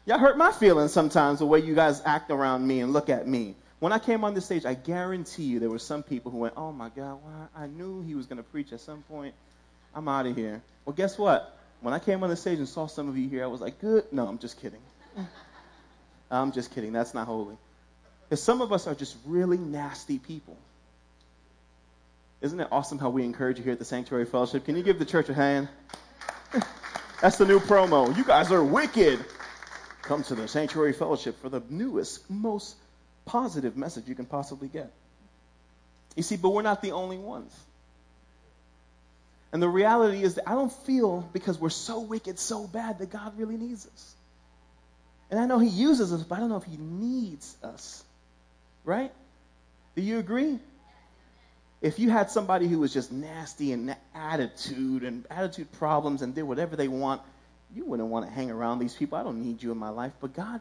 Y'all 0.04 0.18
hurt 0.18 0.36
my 0.38 0.52
feelings 0.52 0.92
sometimes 0.92 1.40
the 1.40 1.46
way 1.46 1.60
you 1.60 1.74
guys 1.74 2.00
act 2.04 2.30
around 2.30 2.66
me 2.66 2.80
and 2.80 2.92
look 2.92 3.08
at 3.08 3.26
me. 3.26 3.54
When 3.78 3.92
I 3.92 3.98
came 3.98 4.24
on 4.24 4.34
this 4.34 4.46
stage, 4.46 4.64
I 4.64 4.74
guarantee 4.74 5.44
you 5.44 5.60
there 5.60 5.68
were 5.68 5.78
some 5.78 6.02
people 6.02 6.30
who 6.30 6.38
went, 6.38 6.54
oh 6.56 6.72
my 6.72 6.88
God, 6.88 7.18
well, 7.22 7.50
I 7.54 7.66
knew 7.66 8.02
he 8.02 8.14
was 8.14 8.26
going 8.26 8.38
to 8.38 8.42
preach 8.42 8.72
at 8.72 8.80
some 8.80 9.02
point. 9.02 9.34
I'm 9.94 10.08
out 10.08 10.26
of 10.26 10.34
here. 10.34 10.62
Well, 10.84 10.94
guess 10.94 11.18
what? 11.18 11.58
When 11.80 11.92
I 11.92 11.98
came 11.98 12.24
on 12.24 12.30
the 12.30 12.36
stage 12.36 12.58
and 12.58 12.68
saw 12.68 12.86
some 12.86 13.08
of 13.08 13.18
you 13.18 13.28
here, 13.28 13.44
I 13.44 13.48
was 13.48 13.60
like, 13.60 13.78
good. 13.80 14.04
No, 14.12 14.26
I'm 14.26 14.38
just 14.38 14.60
kidding. 14.60 14.80
I'm 16.30 16.52
just 16.52 16.74
kidding. 16.74 16.92
That's 16.92 17.12
not 17.12 17.26
holy. 17.26 17.56
Because 18.28 18.42
some 18.42 18.60
of 18.60 18.72
us 18.72 18.86
are 18.86 18.94
just 18.94 19.16
really 19.26 19.58
nasty 19.58 20.18
people. 20.18 20.56
Isn't 22.40 22.60
it 22.60 22.68
awesome 22.72 22.98
how 22.98 23.10
we 23.10 23.24
encourage 23.24 23.58
you 23.58 23.64
here 23.64 23.72
at 23.72 23.78
the 23.78 23.84
Sanctuary 23.84 24.24
Fellowship? 24.24 24.64
Can 24.64 24.76
you 24.76 24.82
give 24.82 24.98
the 24.98 25.04
church 25.04 25.28
a 25.28 25.34
hand? 25.34 25.68
That's 27.22 27.38
the 27.38 27.46
new 27.46 27.60
promo. 27.60 28.14
You 28.16 28.24
guys 28.24 28.50
are 28.52 28.62
wicked. 28.62 29.24
Come 30.02 30.22
to 30.24 30.34
the 30.34 30.48
Sanctuary 30.48 30.92
Fellowship 30.92 31.40
for 31.40 31.48
the 31.48 31.62
newest, 31.68 32.28
most 32.30 32.76
positive 33.26 33.76
message 33.76 34.08
you 34.08 34.14
can 34.14 34.24
possibly 34.24 34.68
get. 34.68 34.90
You 36.16 36.22
see, 36.22 36.36
but 36.36 36.50
we're 36.50 36.62
not 36.62 36.80
the 36.80 36.92
only 36.92 37.18
ones. 37.18 37.54
And 39.52 39.62
the 39.62 39.68
reality 39.68 40.22
is 40.22 40.36
that 40.36 40.48
I 40.48 40.54
don't 40.54 40.72
feel 40.72 41.28
because 41.32 41.58
we're 41.58 41.70
so 41.70 42.00
wicked, 42.00 42.38
so 42.38 42.66
bad, 42.66 42.98
that 42.98 43.10
God 43.10 43.38
really 43.38 43.56
needs 43.56 43.86
us. 43.86 44.14
And 45.30 45.38
I 45.38 45.46
know 45.46 45.58
He 45.58 45.68
uses 45.68 46.12
us, 46.12 46.22
but 46.22 46.36
I 46.36 46.38
don't 46.40 46.48
know 46.48 46.56
if 46.56 46.64
He 46.64 46.76
needs 46.78 47.56
us. 47.62 48.02
Right? 48.84 49.12
Do 49.94 50.02
you 50.02 50.18
agree? 50.18 50.58
If 51.82 51.98
you 51.98 52.10
had 52.10 52.30
somebody 52.30 52.68
who 52.68 52.78
was 52.78 52.92
just 52.92 53.12
nasty 53.12 53.72
and 53.72 53.94
attitude 54.14 55.04
and 55.04 55.26
attitude 55.30 55.70
problems 55.72 56.22
and 56.22 56.34
did 56.34 56.44
whatever 56.44 56.76
they 56.76 56.88
want, 56.88 57.20
you 57.74 57.84
wouldn't 57.84 58.08
want 58.08 58.26
to 58.26 58.32
hang 58.32 58.50
around 58.50 58.78
these 58.78 58.94
people. 58.94 59.18
I 59.18 59.22
don't 59.22 59.42
need 59.42 59.62
you 59.62 59.72
in 59.72 59.78
my 59.78 59.90
life. 59.90 60.12
But 60.20 60.34
God 60.34 60.60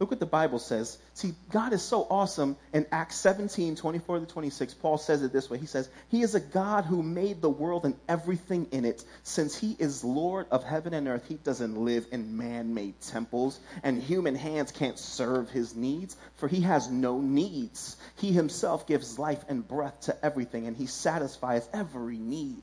Look 0.00 0.12
what 0.12 0.20
the 0.20 0.26
Bible 0.26 0.60
says. 0.60 0.96
See, 1.14 1.34
God 1.50 1.72
is 1.72 1.82
so 1.82 2.06
awesome. 2.08 2.56
In 2.72 2.86
Acts 2.92 3.16
17, 3.16 3.74
24 3.74 4.20
to 4.20 4.26
26, 4.26 4.74
Paul 4.74 4.96
says 4.96 5.24
it 5.24 5.32
this 5.32 5.50
way. 5.50 5.58
He 5.58 5.66
says, 5.66 5.88
He 6.08 6.22
is 6.22 6.36
a 6.36 6.40
God 6.40 6.84
who 6.84 7.02
made 7.02 7.42
the 7.42 7.50
world 7.50 7.84
and 7.84 7.96
everything 8.08 8.68
in 8.70 8.84
it. 8.84 9.04
Since 9.24 9.56
He 9.56 9.74
is 9.76 10.04
Lord 10.04 10.46
of 10.52 10.62
heaven 10.62 10.94
and 10.94 11.08
earth, 11.08 11.26
He 11.26 11.34
doesn't 11.34 11.76
live 11.76 12.06
in 12.12 12.36
man 12.36 12.74
made 12.74 13.00
temples, 13.00 13.58
and 13.82 14.00
human 14.00 14.36
hands 14.36 14.70
can't 14.70 15.00
serve 15.00 15.50
His 15.50 15.74
needs, 15.74 16.16
for 16.36 16.46
He 16.46 16.60
has 16.60 16.88
no 16.88 17.18
needs. 17.18 17.96
He 18.18 18.30
Himself 18.30 18.86
gives 18.86 19.18
life 19.18 19.44
and 19.48 19.66
breath 19.66 20.02
to 20.02 20.24
everything, 20.24 20.68
and 20.68 20.76
He 20.76 20.86
satisfies 20.86 21.68
every 21.72 22.18
need. 22.18 22.62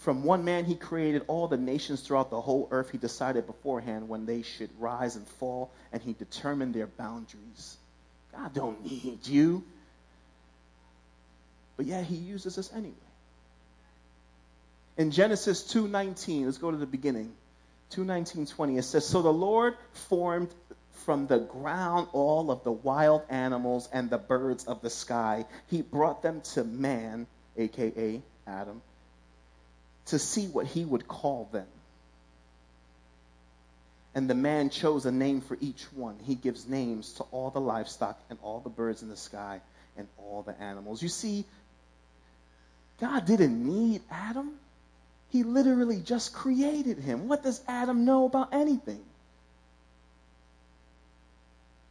From 0.00 0.24
one 0.24 0.44
man 0.44 0.64
he 0.64 0.74
created 0.74 1.22
all 1.26 1.46
the 1.46 1.56
nations 1.56 2.00
throughout 2.00 2.30
the 2.30 2.40
whole 2.40 2.68
earth. 2.70 2.90
He 2.90 2.98
decided 2.98 3.46
beforehand 3.46 4.08
when 4.08 4.26
they 4.26 4.42
should 4.42 4.70
rise 4.78 5.16
and 5.16 5.26
fall, 5.26 5.70
and 5.92 6.02
he 6.02 6.14
determined 6.14 6.74
their 6.74 6.86
boundaries. 6.86 7.76
God 8.32 8.54
don't 8.54 8.84
need 8.84 9.26
you. 9.26 9.62
But 11.76 11.86
yeah, 11.86 12.02
he 12.02 12.16
uses 12.16 12.56
us 12.56 12.70
anyway. 12.72 12.94
In 14.96 15.10
Genesis 15.10 15.62
2:19, 15.72 16.46
let's 16.46 16.58
go 16.58 16.70
to 16.70 16.76
the 16.76 16.86
beginning. 16.86 17.34
2:19:20 17.90 18.78
it 18.78 18.82
says, 18.82 19.06
"So 19.06 19.22
the 19.22 19.32
Lord 19.32 19.76
formed 19.92 20.48
from 21.04 21.26
the 21.26 21.38
ground 21.38 22.08
all 22.12 22.50
of 22.50 22.64
the 22.64 22.72
wild 22.72 23.22
animals 23.28 23.88
and 23.92 24.10
the 24.10 24.18
birds 24.18 24.64
of 24.66 24.80
the 24.82 24.90
sky. 24.90 25.46
He 25.66 25.82
brought 25.82 26.22
them 26.22 26.40
to 26.54 26.64
man, 26.64 27.26
aka 27.56 28.22
Adam, 28.46 28.82
to 30.06 30.18
see 30.18 30.46
what 30.46 30.66
he 30.66 30.84
would 30.84 31.06
call 31.06 31.48
them. 31.52 31.66
And 34.14 34.28
the 34.28 34.34
man 34.34 34.70
chose 34.70 35.06
a 35.06 35.12
name 35.12 35.40
for 35.40 35.56
each 35.60 35.84
one. 35.92 36.16
He 36.26 36.34
gives 36.34 36.66
names 36.66 37.12
to 37.14 37.22
all 37.30 37.50
the 37.50 37.60
livestock 37.60 38.18
and 38.28 38.38
all 38.42 38.60
the 38.60 38.70
birds 38.70 39.02
in 39.02 39.08
the 39.08 39.16
sky 39.16 39.60
and 39.96 40.08
all 40.18 40.42
the 40.42 40.60
animals. 40.60 41.02
You 41.02 41.08
see, 41.08 41.44
God 43.00 43.24
didn't 43.24 43.64
need 43.64 44.02
Adam. 44.10 44.52
He 45.30 45.44
literally 45.44 46.00
just 46.00 46.32
created 46.32 46.98
him. 46.98 47.28
What 47.28 47.44
does 47.44 47.62
Adam 47.68 48.04
know 48.04 48.26
about 48.26 48.52
anything? 48.52 49.00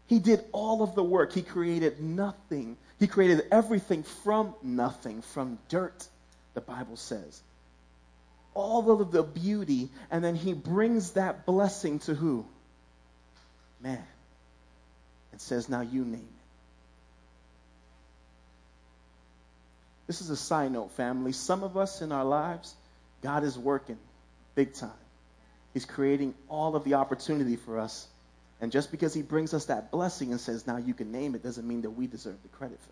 He 0.07 0.19
did 0.19 0.43
all 0.51 0.83
of 0.83 0.95
the 0.95 1.03
work. 1.03 1.31
He 1.31 1.41
created 1.41 2.01
nothing. 2.01 2.75
He 2.99 3.07
created 3.07 3.45
everything 3.51 4.03
from 4.03 4.55
nothing, 4.61 5.21
from 5.21 5.57
dirt, 5.69 6.05
the 6.53 6.61
Bible 6.61 6.97
says 6.97 7.41
all 8.53 8.91
of 8.91 9.11
the 9.11 9.23
beauty, 9.23 9.89
and 10.09 10.23
then 10.23 10.35
he 10.35 10.53
brings 10.53 11.11
that 11.11 11.45
blessing 11.45 11.99
to 11.99 12.13
who? 12.13 12.45
Man. 13.81 14.03
And 15.31 15.39
says, 15.39 15.69
Now 15.69 15.81
you 15.81 16.03
name 16.03 16.15
it. 16.15 16.39
This 20.07 20.21
is 20.21 20.29
a 20.31 20.37
side 20.37 20.71
note, 20.71 20.91
family. 20.93 21.31
Some 21.33 21.63
of 21.63 21.77
us 21.77 22.01
in 22.01 22.11
our 22.11 22.25
lives, 22.25 22.73
God 23.21 23.43
is 23.43 23.57
working 23.57 23.99
big 24.55 24.73
time. 24.73 24.89
He's 25.73 25.85
creating 25.85 26.33
all 26.47 26.75
of 26.75 26.83
the 26.83 26.95
opportunity 26.95 27.55
for 27.55 27.79
us. 27.79 28.07
And 28.59 28.71
just 28.71 28.91
because 28.91 29.13
he 29.13 29.21
brings 29.21 29.53
us 29.53 29.65
that 29.65 29.91
blessing 29.91 30.31
and 30.31 30.41
says, 30.41 30.65
now 30.67 30.77
you 30.77 30.93
can 30.93 31.11
name 31.11 31.35
it, 31.35 31.43
doesn't 31.43 31.65
mean 31.65 31.83
that 31.83 31.91
we 31.91 32.07
deserve 32.07 32.41
the 32.41 32.49
credit 32.49 32.79
for 32.79 32.87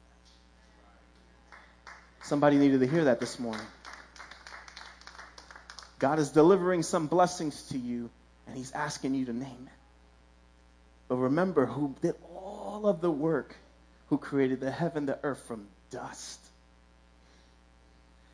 that. 1.87 2.25
Somebody 2.27 2.57
needed 2.57 2.79
to 2.81 2.87
hear 2.87 3.05
that 3.05 3.19
this 3.19 3.39
morning. 3.39 3.65
God 5.99 6.19
is 6.19 6.29
delivering 6.29 6.83
some 6.83 7.07
blessings 7.07 7.61
to 7.69 7.77
you, 7.77 8.09
and 8.45 8.55
He's 8.55 8.71
asking 8.71 9.15
you 9.15 9.25
to 9.25 9.33
name 9.33 9.67
it. 9.67 9.73
But 11.07 11.17
remember 11.17 11.65
who 11.65 11.95
did 12.01 12.15
all 12.33 12.87
of 12.87 13.01
the 13.01 13.09
work, 13.09 13.55
who 14.09 14.17
created 14.17 14.59
the 14.59 14.71
heaven, 14.71 15.05
the 15.05 15.17
earth 15.23 15.41
from 15.47 15.67
dust. 15.89 16.39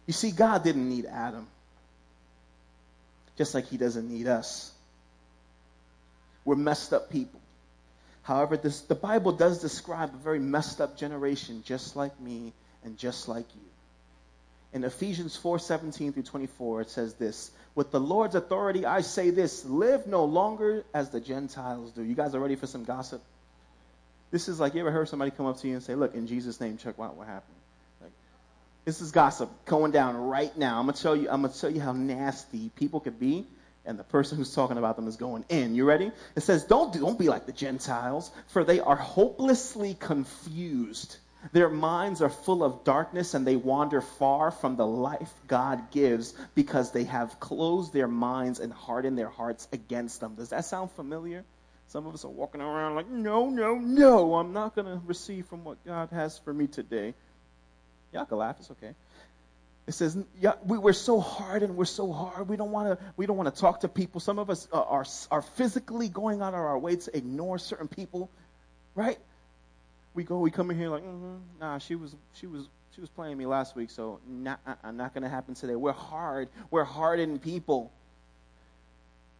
You 0.06 0.14
see, 0.14 0.32
God 0.32 0.64
didn't 0.64 0.90
need 0.90 1.06
Adam, 1.06 1.48
just 3.38 3.54
like 3.54 3.68
He 3.68 3.78
doesn't 3.78 4.10
need 4.10 4.28
us. 4.28 4.72
We're 6.44 6.56
messed 6.56 6.92
up 6.92 7.10
people. 7.10 7.40
However, 8.24 8.58
this, 8.58 8.82
the 8.82 8.96
Bible 8.96 9.32
does 9.32 9.60
describe 9.60 10.14
a 10.14 10.18
very 10.18 10.40
messed 10.40 10.82
up 10.82 10.98
generation, 10.98 11.64
just 11.66 11.96
like 11.96 12.20
me 12.20 12.54
and 12.84 12.98
just 12.98 13.28
like 13.30 13.46
you 13.56 13.73
in 14.74 14.84
Ephesians 14.84 15.38
4:17 15.38 16.14
through 16.14 16.24
24 16.24 16.82
it 16.82 16.90
says 16.90 17.14
this, 17.14 17.52
with 17.76 17.92
the 17.92 18.00
Lord's 18.00 18.36
authority 18.36 18.86
I 18.86 19.02
say 19.02 19.30
this, 19.30 19.66
live 19.66 20.08
no 20.08 20.26
longer 20.26 20.84
as 20.94 21.10
the 21.10 21.20
Gentiles 21.20 21.92
do. 21.92 22.04
You 22.04 22.16
guys 22.16 22.36
are 22.36 22.40
ready 22.40 22.56
for 22.56 22.68
some 22.68 22.84
gossip? 22.84 23.22
This 24.32 24.50
is 24.50 24.60
like 24.60 24.74
you 24.74 24.82
ever 24.82 24.92
heard 24.92 25.08
somebody 25.08 25.30
come 25.30 25.46
up 25.46 25.58
to 25.60 25.68
you 25.68 25.76
and 25.76 25.84
say, 25.84 25.94
"Look, 25.94 26.16
in 26.16 26.26
Jesus 26.26 26.60
name, 26.60 26.78
check 26.78 26.96
out 27.00 27.16
what 27.16 27.28
happened." 27.28 27.56
Like, 28.02 28.12
this 28.84 29.00
is 29.00 29.12
gossip 29.12 29.50
going 29.66 29.92
down 29.92 30.18
right 30.18 30.56
now. 30.58 30.80
I'm 30.80 30.88
gonna 30.88 30.98
tell 30.98 31.16
you. 31.16 31.30
I'm 31.30 31.44
gonna 31.44 31.54
tell 31.54 31.70
you 31.70 31.80
how 31.80 31.94
nasty 31.94 32.70
people 32.76 33.00
could 33.00 33.20
be, 33.20 33.46
and 33.86 34.00
the 34.00 34.04
person 34.04 34.40
who's 34.40 34.56
talking 34.56 34.80
about 34.80 34.96
them 34.96 35.08
is 35.08 35.18
going 35.18 35.46
in. 35.50 35.76
You 35.76 35.86
ready? 35.86 36.12
It 36.36 36.42
says, 36.42 36.64
"Don't 36.64 36.92
do, 36.92 37.02
don't 37.02 37.20
be 37.20 37.30
like 37.30 37.46
the 37.46 37.52
Gentiles, 37.52 38.32
for 38.48 38.64
they 38.64 38.80
are 38.80 38.96
hopelessly 38.96 39.94
confused." 39.94 41.18
Their 41.52 41.70
minds 41.70 42.22
are 42.22 42.30
full 42.30 42.64
of 42.64 42.84
darkness 42.84 43.34
and 43.34 43.46
they 43.46 43.56
wander 43.56 44.02
far 44.02 44.52
from 44.52 44.76
the 44.76 44.86
life 44.86 45.32
God 45.48 45.92
gives 45.92 46.34
because 46.56 46.92
they 46.92 47.04
have 47.04 47.40
closed 47.40 47.92
their 47.92 48.08
minds 48.08 48.60
and 48.60 48.72
hardened 48.72 49.18
their 49.18 49.30
hearts 49.30 49.68
against 49.74 50.22
them. 50.22 50.36
Does 50.36 50.50
that 50.50 50.66
sound 50.66 50.92
familiar? 50.92 51.44
Some 51.88 52.08
of 52.08 52.14
us 52.14 52.24
are 52.26 52.32
walking 52.32 52.62
around 52.62 52.96
like, 52.96 53.10
no, 53.10 53.50
no, 53.50 53.76
no, 53.76 54.36
I'm 54.36 54.54
not 54.54 54.74
going 54.76 54.88
to 54.88 55.02
receive 55.06 55.46
from 55.48 55.64
what 55.64 55.84
God 55.86 56.10
has 56.12 56.40
for 56.40 56.54
me 56.54 56.68
today. 56.68 57.14
Y'all 58.14 58.26
can 58.26 58.38
laugh, 58.38 58.56
it's 58.60 58.72
okay. 58.72 58.96
It 59.86 59.92
says, 59.92 60.18
yeah, 60.40 60.54
we, 60.66 60.78
we're 60.78 60.94
so 60.94 61.20
hard 61.20 61.62
and 61.62 61.76
we're 61.76 61.86
so 61.86 62.12
hard. 62.14 62.48
We 62.48 62.56
don't 62.56 62.72
want 62.72 62.98
to. 62.98 63.06
We 63.18 63.26
don't 63.26 63.36
want 63.36 63.54
to 63.54 63.60
talk 63.60 63.82
to 63.82 63.90
people. 63.90 64.22
Some 64.22 64.40
of 64.40 64.50
us 64.50 64.66
are, 64.72 64.86
are 64.86 65.06
are 65.30 65.42
physically 65.42 66.08
going 66.08 66.42
out 66.42 66.54
of 66.54 66.62
our 66.62 66.80
way 66.80 66.96
to 66.96 67.18
ignore 67.18 67.58
certain 67.58 67.90
people, 67.90 68.30
right? 68.96 69.20
We 70.14 70.24
go, 70.24 70.40
we 70.40 70.52
come 70.52 70.70
in 70.72 70.78
here 70.78 70.90
like, 70.90 71.04
mm-hmm, 71.04 71.36
nah, 71.60 71.78
she 71.80 71.96
was, 71.96 72.16
she 72.36 72.48
was, 72.48 72.68
she 72.96 73.02
was 73.02 73.10
playing 73.10 73.38
me 73.38 73.46
last 73.46 73.76
week, 73.76 73.90
so 73.90 74.20
not, 74.28 74.60
uh, 74.68 74.92
not 74.92 75.14
going 75.14 75.24
to 75.24 75.30
happen 75.30 75.56
today. 75.56 75.76
We're 75.76 75.92
hard. 75.92 76.50
We're 76.70 76.84
hardened 76.84 77.42
people. 77.42 77.92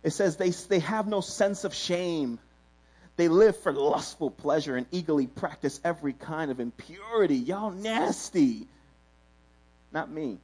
It 0.02 0.12
says 0.12 0.38
they, 0.38 0.50
they 0.50 0.80
have 0.80 1.08
no 1.08 1.22
sense 1.22 1.64
of 1.64 1.74
shame. 1.74 2.40
They 3.16 3.28
live 3.28 3.58
for 3.58 3.72
lustful 3.72 4.32
pleasure 4.32 4.76
and 4.76 4.88
eagerly 4.92 5.28
practice 5.28 5.80
every 5.84 6.14
kind 6.14 6.50
of 6.50 6.60
impurity. 6.60 7.36
Y'all 7.36 7.72
nasty. 7.72 8.68
Not 9.92 10.10
me. 10.10 10.40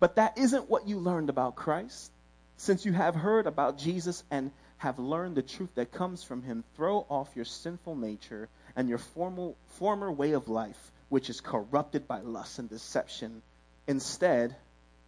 But 0.00 0.16
that 0.16 0.36
isn't 0.36 0.68
what 0.68 0.88
you 0.88 0.98
learned 0.98 1.30
about 1.30 1.54
Christ. 1.54 2.10
Since 2.56 2.84
you 2.84 2.92
have 2.92 3.14
heard 3.14 3.46
about 3.46 3.78
Jesus 3.78 4.24
and 4.30 4.50
have 4.78 4.98
learned 4.98 5.36
the 5.36 5.42
truth 5.42 5.70
that 5.76 5.92
comes 5.92 6.22
from 6.22 6.42
him, 6.42 6.64
throw 6.74 7.06
off 7.08 7.30
your 7.36 7.44
sinful 7.44 7.94
nature 7.94 8.48
and 8.76 8.88
your 8.88 8.98
formal, 8.98 9.56
former 9.78 10.12
way 10.12 10.32
of 10.32 10.48
life, 10.48 10.78
which 11.08 11.30
is 11.30 11.40
corrupted 11.40 12.06
by 12.06 12.20
lust 12.20 12.58
and 12.58 12.68
deception. 12.68 13.42
Instead, 13.86 14.54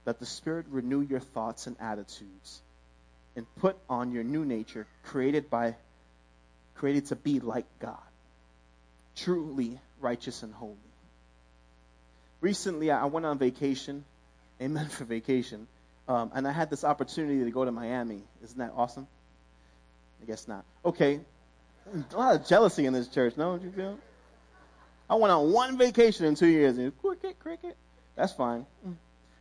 let 0.06 0.18
the 0.18 0.26
Spirit 0.26 0.66
renew 0.70 1.02
your 1.02 1.20
thoughts 1.20 1.66
and 1.66 1.76
attitudes, 1.78 2.62
and 3.36 3.46
put 3.56 3.76
on 3.88 4.12
your 4.12 4.24
new 4.24 4.44
nature, 4.44 4.86
created 5.04 5.50
by 5.50 5.76
created 6.76 7.06
to 7.06 7.16
be 7.16 7.40
like 7.40 7.66
God, 7.80 7.98
truly 9.16 9.78
righteous 10.00 10.42
and 10.42 10.54
holy. 10.54 10.76
Recently, 12.40 12.90
I 12.90 13.06
went 13.06 13.26
on 13.26 13.36
vacation. 13.38 14.04
Amen 14.62 14.86
for 14.86 15.04
vacation. 15.04 15.66
Um, 16.06 16.30
and 16.34 16.46
I 16.46 16.52
had 16.52 16.70
this 16.70 16.84
opportunity 16.84 17.44
to 17.44 17.50
go 17.50 17.64
to 17.64 17.72
Miami. 17.72 18.22
Isn't 18.44 18.58
that 18.58 18.72
awesome? 18.76 19.06
I 20.22 20.26
guess 20.26 20.48
not. 20.48 20.64
Okay, 20.84 21.20
a 22.12 22.16
lot 22.16 22.34
of 22.36 22.46
jealousy 22.46 22.86
in 22.86 22.92
this 22.92 23.08
church, 23.08 23.36
no? 23.36 23.56
Don't 23.56 23.64
you 23.64 23.70
feel? 23.70 23.98
I 25.10 25.14
went 25.14 25.32
on 25.32 25.52
one 25.52 25.78
vacation 25.78 26.26
in 26.26 26.34
two 26.34 26.46
years, 26.46 26.76
and 26.78 26.96
cricket, 27.00 27.38
cricket. 27.38 27.76
That's 28.14 28.32
fine. 28.32 28.66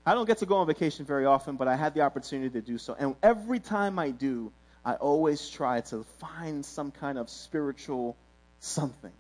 I 0.06 0.14
don't 0.14 0.26
get 0.26 0.38
to 0.38 0.46
go 0.46 0.58
on 0.58 0.68
vacation 0.68 1.06
very 1.06 1.26
often, 1.26 1.58
but 1.58 1.68
I 1.68 1.76
had 1.76 1.94
the 1.94 2.02
opportunity 2.02 2.50
to 2.52 2.62
do 2.62 2.78
so. 2.78 2.96
And 2.98 3.16
every 3.22 3.60
time 3.60 4.00
I 4.00 4.12
do, 4.12 4.54
I 4.86 4.94
always 4.94 5.50
try 5.50 5.82
to 5.82 6.06
find 6.20 6.66
some 6.66 6.92
kind 6.92 7.18
of 7.18 7.30
spiritual 7.30 8.16
something. 8.60 9.12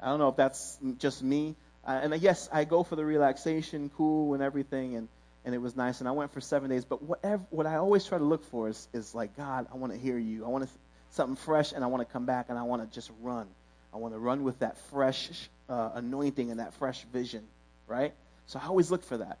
I 0.00 0.06
don't 0.06 0.18
know 0.18 0.28
if 0.28 0.36
that's 0.36 0.78
just 0.98 1.22
me. 1.22 1.56
Uh, 1.86 2.00
and 2.02 2.14
yes, 2.22 2.48
I 2.52 2.64
go 2.64 2.82
for 2.82 2.96
the 2.96 3.04
relaxation, 3.04 3.90
cool, 3.96 4.32
and 4.32 4.42
everything, 4.42 4.96
and, 4.96 5.08
and 5.44 5.54
it 5.54 5.58
was 5.58 5.76
nice. 5.76 6.00
And 6.00 6.08
I 6.08 6.12
went 6.12 6.32
for 6.32 6.40
seven 6.40 6.70
days. 6.70 6.86
But 6.86 7.02
whatever, 7.02 7.42
what 7.50 7.66
I 7.66 7.76
always 7.76 8.06
try 8.06 8.16
to 8.16 8.24
look 8.24 8.44
for 8.44 8.68
is, 8.68 8.88
is 8.94 9.14
like, 9.14 9.36
God, 9.36 9.66
I 9.72 9.76
want 9.76 9.92
to 9.92 9.98
hear 9.98 10.16
you. 10.16 10.46
I 10.46 10.48
want 10.48 10.64
to 10.64 10.70
something 11.16 11.36
fresh, 11.36 11.72
and 11.72 11.82
I 11.82 11.88
want 11.88 12.06
to 12.06 12.12
come 12.12 12.26
back 12.26 12.46
and 12.48 12.58
I 12.58 12.62
want 12.62 12.88
to 12.88 12.94
just 12.94 13.10
run. 13.22 13.46
I 13.92 13.96
want 13.96 14.14
to 14.14 14.18
run 14.18 14.44
with 14.44 14.60
that 14.60 14.78
fresh 14.90 15.30
uh, 15.68 15.90
anointing 15.94 16.50
and 16.50 16.60
that 16.60 16.74
fresh 16.74 17.02
vision, 17.12 17.42
right? 17.88 18.12
So 18.46 18.60
I 18.62 18.66
always 18.66 18.90
look 18.90 19.02
for 19.02 19.16
that. 19.16 19.38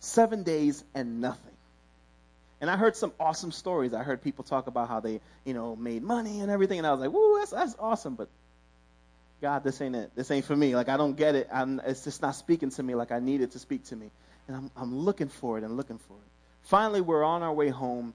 Seven 0.00 0.44
days 0.44 0.82
and 0.94 1.20
nothing. 1.20 1.52
And 2.60 2.70
I 2.70 2.76
heard 2.76 2.96
some 2.96 3.12
awesome 3.20 3.52
stories. 3.52 3.94
I 3.94 4.02
heard 4.02 4.22
people 4.22 4.44
talk 4.44 4.66
about 4.66 4.88
how 4.88 5.00
they, 5.00 5.20
you 5.44 5.54
know, 5.54 5.76
made 5.76 6.02
money 6.02 6.40
and 6.40 6.50
everything. 6.50 6.78
And 6.78 6.86
I 6.86 6.92
was 6.92 7.00
like, 7.00 7.12
woo, 7.12 7.38
that's, 7.38 7.50
that's 7.50 7.76
awesome. 7.78 8.14
But 8.14 8.28
God, 9.40 9.62
this 9.62 9.80
ain't 9.80 9.94
it. 9.94 10.10
This 10.16 10.30
ain't 10.30 10.44
for 10.44 10.56
me. 10.56 10.74
Like, 10.74 10.88
I 10.88 10.96
don't 10.96 11.16
get 11.16 11.34
it. 11.34 11.48
I'm, 11.52 11.80
it's 11.84 12.04
just 12.04 12.20
not 12.20 12.34
speaking 12.34 12.70
to 12.70 12.82
me 12.82 12.94
like 12.94 13.12
I 13.12 13.20
need 13.20 13.42
it 13.42 13.52
to 13.52 13.58
speak 13.58 13.84
to 13.86 13.96
me. 13.96 14.10
And 14.48 14.56
I'm, 14.56 14.70
I'm 14.76 14.98
looking 14.98 15.28
for 15.28 15.58
it 15.58 15.64
and 15.64 15.76
looking 15.76 15.98
for 15.98 16.14
it. 16.14 16.30
Finally, 16.62 17.00
we're 17.00 17.22
on 17.22 17.42
our 17.42 17.52
way 17.52 17.68
home, 17.68 18.12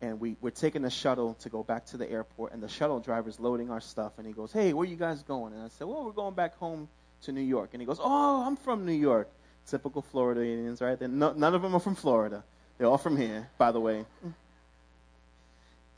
and 0.00 0.20
we, 0.20 0.36
we're 0.40 0.50
taking 0.50 0.84
a 0.84 0.90
shuttle 0.90 1.34
to 1.40 1.48
go 1.48 1.62
back 1.62 1.86
to 1.86 1.96
the 1.96 2.10
airport. 2.10 2.52
And 2.52 2.62
the 2.62 2.68
shuttle 2.68 3.00
driver's 3.00 3.40
loading 3.40 3.70
our 3.70 3.80
stuff. 3.80 4.12
And 4.18 4.26
he 4.26 4.32
goes, 4.32 4.52
hey, 4.52 4.72
where 4.72 4.86
you 4.86 4.96
guys 4.96 5.22
going? 5.22 5.52
And 5.52 5.62
I 5.62 5.68
said, 5.68 5.86
well, 5.86 6.04
we're 6.04 6.12
going 6.12 6.34
back 6.34 6.56
home 6.56 6.88
to 7.22 7.32
New 7.32 7.40
York. 7.40 7.70
And 7.72 7.80
he 7.80 7.86
goes, 7.86 7.98
oh, 8.00 8.44
I'm 8.46 8.56
from 8.56 8.84
New 8.86 8.92
York. 8.92 9.28
Typical 9.66 10.02
Floridians, 10.02 10.80
right? 10.80 11.00
No, 11.00 11.32
none 11.32 11.54
of 11.54 11.62
them 11.62 11.74
are 11.74 11.80
from 11.80 11.94
Florida. 11.94 12.44
They're 12.76 12.86
all 12.86 12.98
from 12.98 13.16
here, 13.16 13.48
by 13.56 13.72
the 13.72 13.80
way. 13.80 14.04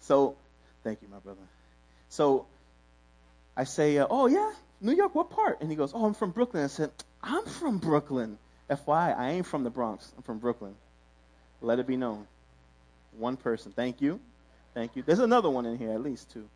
So, 0.01 0.37
thank 0.85 1.03
you, 1.03 1.09
my 1.09 1.19
brother. 1.19 1.41
So, 2.11 2.47
I 3.57 3.65
say, 3.65 3.99
uh, 3.99 4.07
oh, 4.09 4.27
yeah, 4.27 4.53
New 4.81 4.95
York, 4.95 5.15
what 5.15 5.31
part? 5.31 5.61
And 5.61 5.71
he 5.71 5.77
goes, 5.77 5.93
oh, 5.95 6.05
I'm 6.05 6.15
from 6.15 6.31
Brooklyn. 6.31 6.63
I 6.63 6.69
said, 6.69 6.91
I'm 7.23 7.45
from 7.45 7.79
Brooklyn. 7.79 8.39
FYI, 8.71 9.19
I 9.19 9.31
ain't 9.31 9.47
from 9.47 9.65
the 9.65 9.71
Bronx. 9.71 10.13
I'm 10.17 10.23
from 10.23 10.39
Brooklyn. 10.39 10.75
Let 11.61 11.79
it 11.79 11.87
be 11.87 11.97
known. 11.97 12.27
One 13.19 13.37
person. 13.37 13.73
Thank 13.73 14.01
you. 14.01 14.21
Thank 14.75 14.97
you. 14.97 15.03
There's 15.03 15.19
another 15.19 15.51
one 15.51 15.67
in 15.67 15.79
here, 15.79 15.93
at 15.93 16.03
least 16.03 16.31
two. 16.33 16.49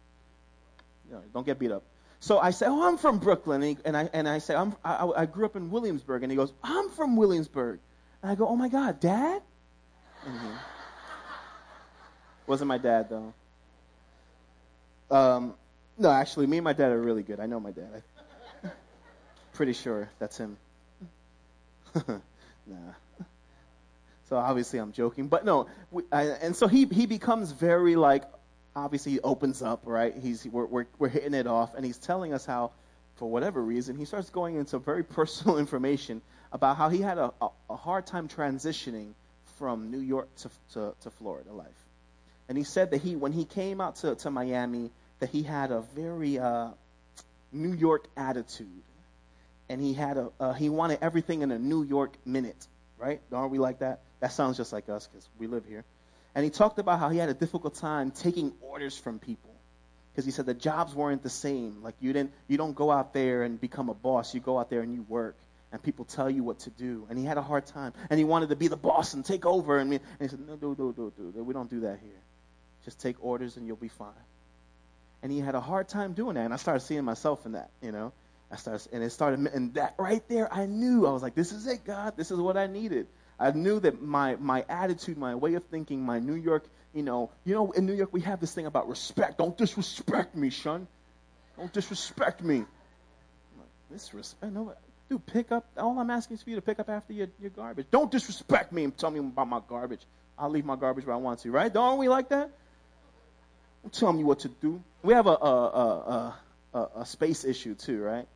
No, 1.11 1.23
don't 1.33 1.47
get 1.47 1.59
beat 1.59 1.73
up. 1.73 1.83
So 2.21 2.39
I 2.39 2.51
say, 2.51 2.67
oh, 2.67 2.87
I'm 2.87 2.99
from 2.99 3.19
Brooklyn. 3.19 3.63
And, 3.63 3.79
he, 3.79 3.85
and 3.85 3.97
I, 3.97 4.11
and 4.13 4.29
I 4.29 4.39
say, 4.39 4.55
I'm, 4.55 4.77
I, 4.85 5.11
I 5.17 5.27
grew 5.27 5.47
up 5.47 5.57
in 5.57 5.71
Williamsburg. 5.71 6.23
And 6.23 6.31
he 6.31 6.37
goes, 6.37 6.53
I'm 6.63 6.91
from 6.91 7.17
Williamsburg. 7.17 7.81
And 8.23 8.31
I 8.31 8.35
go, 8.35 8.47
oh, 8.47 8.57
my 8.57 8.69
God, 8.69 9.01
Dad? 9.01 9.43
Mm-hmm. 10.27 10.57
Wasn't 12.51 12.67
my 12.67 12.79
dad 12.79 13.09
though. 13.09 13.33
Um, 15.09 15.55
no, 15.97 16.11
actually, 16.11 16.49
me 16.49 16.59
and 16.59 16.65
my 16.65 16.73
dad 16.73 16.91
are 16.91 17.01
really 17.01 17.23
good. 17.23 17.39
I 17.39 17.47
know 17.47 17.61
my 17.61 17.71
dad. 17.71 18.03
I'm 18.65 18.71
pretty 19.53 19.73
sure 19.73 20.11
that's 20.19 20.37
him. 20.37 20.57
nah. 21.95 22.15
So 24.31 24.37
obviously 24.37 24.79
I'm 24.79 24.93
joking, 24.93 25.27
but 25.27 25.45
no. 25.45 25.67
We, 25.91 26.05
I, 26.13 26.23
and 26.23 26.55
so 26.55 26.69
he 26.69 26.87
he 26.87 27.07
becomes 27.07 27.51
very 27.51 27.97
like, 27.97 28.23
obviously 28.77 29.13
he 29.13 29.21
opens 29.21 29.61
up, 29.61 29.83
right? 29.85 30.15
He's 30.17 30.47
we're, 30.47 30.67
we're 30.67 30.87
we're 30.99 31.09
hitting 31.09 31.35
it 31.35 31.49
off, 31.49 31.75
and 31.75 31.85
he's 31.85 31.99
telling 31.99 32.33
us 32.33 32.47
how, 32.47 32.71
for 33.17 33.29
whatever 33.29 33.61
reason, 33.61 33.97
he 33.97 34.05
starts 34.05 34.31
going 34.31 34.55
into 34.55 34.79
very 34.79 35.03
personal 35.19 35.59
information 35.59 36.23
about 36.53 36.77
how 36.77 36.89
he 36.89 37.01
had 37.01 37.19
a, 37.19 37.33
a, 37.43 37.49
a 37.71 37.77
hard 37.77 38.07
time 38.07 38.29
transitioning 38.29 39.13
from 39.59 39.91
New 39.91 40.01
York 40.01 40.29
to, 40.37 40.51
to, 40.75 40.95
to 41.03 41.11
Florida 41.11 41.53
life. 41.53 41.69
And 42.49 42.57
he 42.57 42.65
said 42.65 42.91
that 42.93 43.03
he, 43.03 43.15
when 43.15 43.33
he 43.33 43.45
came 43.45 43.81
out 43.81 43.97
to, 43.97 44.15
to 44.17 44.31
Miami, 44.31 44.91
that 45.21 45.29
he 45.29 45.43
had 45.43 45.71
a 45.71 45.83
very 45.95 46.39
uh, 46.39 46.71
New 47.53 47.73
York 47.73 48.07
attitude. 48.17 48.83
And 49.69 49.81
he 49.81 49.93
had 49.93 50.17
a, 50.17 50.31
uh, 50.41 50.53
he 50.55 50.69
wanted 50.69 50.99
everything 51.03 51.43
in 51.43 51.53
a 51.53 51.59
New 51.59 51.85
York 51.85 52.17
minute, 52.25 52.67
right? 52.99 53.21
Aren't 53.33 53.53
we 53.53 53.59
like 53.59 53.81
that? 53.81 54.01
That 54.21 54.33
sounds 54.33 54.57
just 54.57 54.73
like 54.73 54.89
us 54.89 55.07
because 55.07 55.29
we 55.39 55.47
live 55.47 55.65
here. 55.67 55.85
And 56.35 56.45
he 56.45 56.51
talked 56.51 56.79
about 56.79 57.01
how 57.01 57.09
he 57.09 57.19
had 57.19 57.29
a 57.29 57.35
difficult 57.35 57.75
time 57.75 58.11
taking 58.11 58.53
orders 58.61 58.97
from 58.97 59.19
people 59.19 59.51
because 60.13 60.25
he 60.25 60.31
said 60.31 60.47
the 60.47 60.55
jobs 60.55 60.95
weren't 60.95 61.23
the 61.23 61.31
same. 61.31 61.83
Like 61.83 61.95
you 62.01 62.13
didn't, 62.13 62.33
you 62.47 62.57
don't 62.57 62.75
go 62.75 62.91
out 62.91 63.13
there 63.13 63.43
and 63.43 63.61
become 63.61 63.89
a 63.89 63.95
boss. 63.95 64.35
You 64.35 64.41
go 64.41 64.59
out 64.59 64.71
there 64.71 64.83
and 64.83 64.95
you 64.95 65.03
work 65.09 65.37
and 65.73 65.83
people 65.83 66.05
tell 66.05 66.29
you 66.29 66.43
what 66.43 66.61
to 66.61 66.71
do. 66.71 67.07
And 67.09 67.19
he 67.19 67.25
had 67.25 67.39
a 67.39 67.43
hard 67.43 67.67
time. 67.67 67.93
And 68.11 68.19
he 68.19 68.25
wanted 68.25 68.49
to 68.51 68.57
be 68.57 68.69
the 68.69 68.77
boss 68.77 69.15
and 69.15 69.25
take 69.25 69.47
over. 69.47 69.79
And, 69.79 69.93
and 69.93 70.03
he 70.21 70.29
said, 70.29 70.41
no, 70.41 70.59
no, 70.61 70.75
no, 70.77 70.95
no, 70.97 71.13
no, 71.17 71.43
We 71.43 71.55
don't 71.55 71.71
do 71.71 71.81
that 71.81 71.99
here. 72.03 72.21
Just 72.85 73.01
take 73.01 73.17
orders 73.25 73.57
and 73.57 73.67
you'll 73.67 73.77
be 73.77 73.89
fine. 73.89 74.09
And 75.23 75.31
he 75.31 75.39
had 75.39 75.55
a 75.55 75.61
hard 75.61 75.89
time 75.89 76.15
doing 76.15 76.35
that. 76.35 76.45
And 76.45 76.55
I 76.55 76.57
started 76.57 76.81
seeing 76.81 77.05
myself 77.05 77.47
in 77.47 77.53
that, 77.53 77.71
you 77.83 77.93
know. 77.93 78.13
I 78.51 78.57
started, 78.57 78.89
and 78.93 79.05
it 79.05 79.11
started, 79.11 79.47
and 79.47 79.75
that 79.75 79.95
right 79.97 80.27
there, 80.29 80.53
I 80.53 80.67
knew. 80.67 81.07
I 81.07 81.13
was 81.13 81.23
like, 81.23 81.37
this 81.37 81.53
is 81.53 81.69
it, 81.69 81.85
God. 81.85 82.17
This 82.17 82.33
is 82.33 82.39
what 82.39 82.57
I 82.57 82.67
needed. 82.67 83.07
I 83.41 83.51
knew 83.53 83.81
that 83.81 84.03
my, 84.03 84.37
my 84.37 84.65
attitude, 84.69 85.17
my 85.17 85.35
way 85.35 85.55
of 85.55 85.65
thinking, 85.65 86.05
my 86.05 86.19
New 86.19 86.35
York, 86.35 86.65
you 86.93 87.03
know, 87.03 87.31
you 87.45 87.55
know, 87.55 87.73
in 87.73 87.87
New 87.87 87.95
York 87.95 88.13
we 88.13 88.21
have 88.21 88.39
this 88.39 88.53
thing 88.53 88.67
about 88.67 88.89
respect. 88.89 89.39
Don't 89.39 89.57
disrespect 89.57 90.37
me, 90.37 90.51
son. 90.51 90.87
Don't 91.57 91.73
disrespect 91.73 92.43
me. 92.43 92.59
Like, 92.59 93.69
disrespect? 93.91 94.53
No, 94.53 94.75
Dude, 95.09 95.27
pick 95.27 95.51
up. 95.51 95.67
All 95.77 95.99
I'm 95.99 96.11
asking 96.11 96.37
is 96.37 96.43
for 96.43 96.51
you 96.51 96.57
to 96.57 96.63
pick 96.63 96.79
up 96.79 96.89
after 96.89 97.13
your, 97.13 97.27
your 97.41 97.51
garbage. 97.51 97.87
Don't 97.91 98.13
disrespect 98.13 98.73
me 98.73 98.85
and 98.85 98.97
tell 98.97 99.11
me 99.11 99.19
about 99.19 99.49
my 99.49 99.61
garbage. 99.69 100.03
I'll 100.39 100.51
leave 100.51 100.65
my 100.65 100.77
garbage 100.77 101.05
where 101.05 101.17
I 101.17 101.19
want 101.19 101.41
to, 101.41 101.51
right? 101.51 101.73
Don't 101.73 101.99
we 101.99 102.09
like 102.09 102.29
that? 102.29 102.51
Don't 103.83 103.93
tell 103.93 104.13
me 104.13 104.23
what 104.23 104.41
to 104.41 104.49
do. 104.49 104.81
We 105.03 105.15
have 105.15 105.27
a, 105.27 105.31
a, 105.31 105.35
a, 105.35 106.39
a, 106.75 106.89
a 106.99 107.07
space 107.07 107.45
issue 107.45 107.75
too, 107.75 108.01
right? 108.01 108.29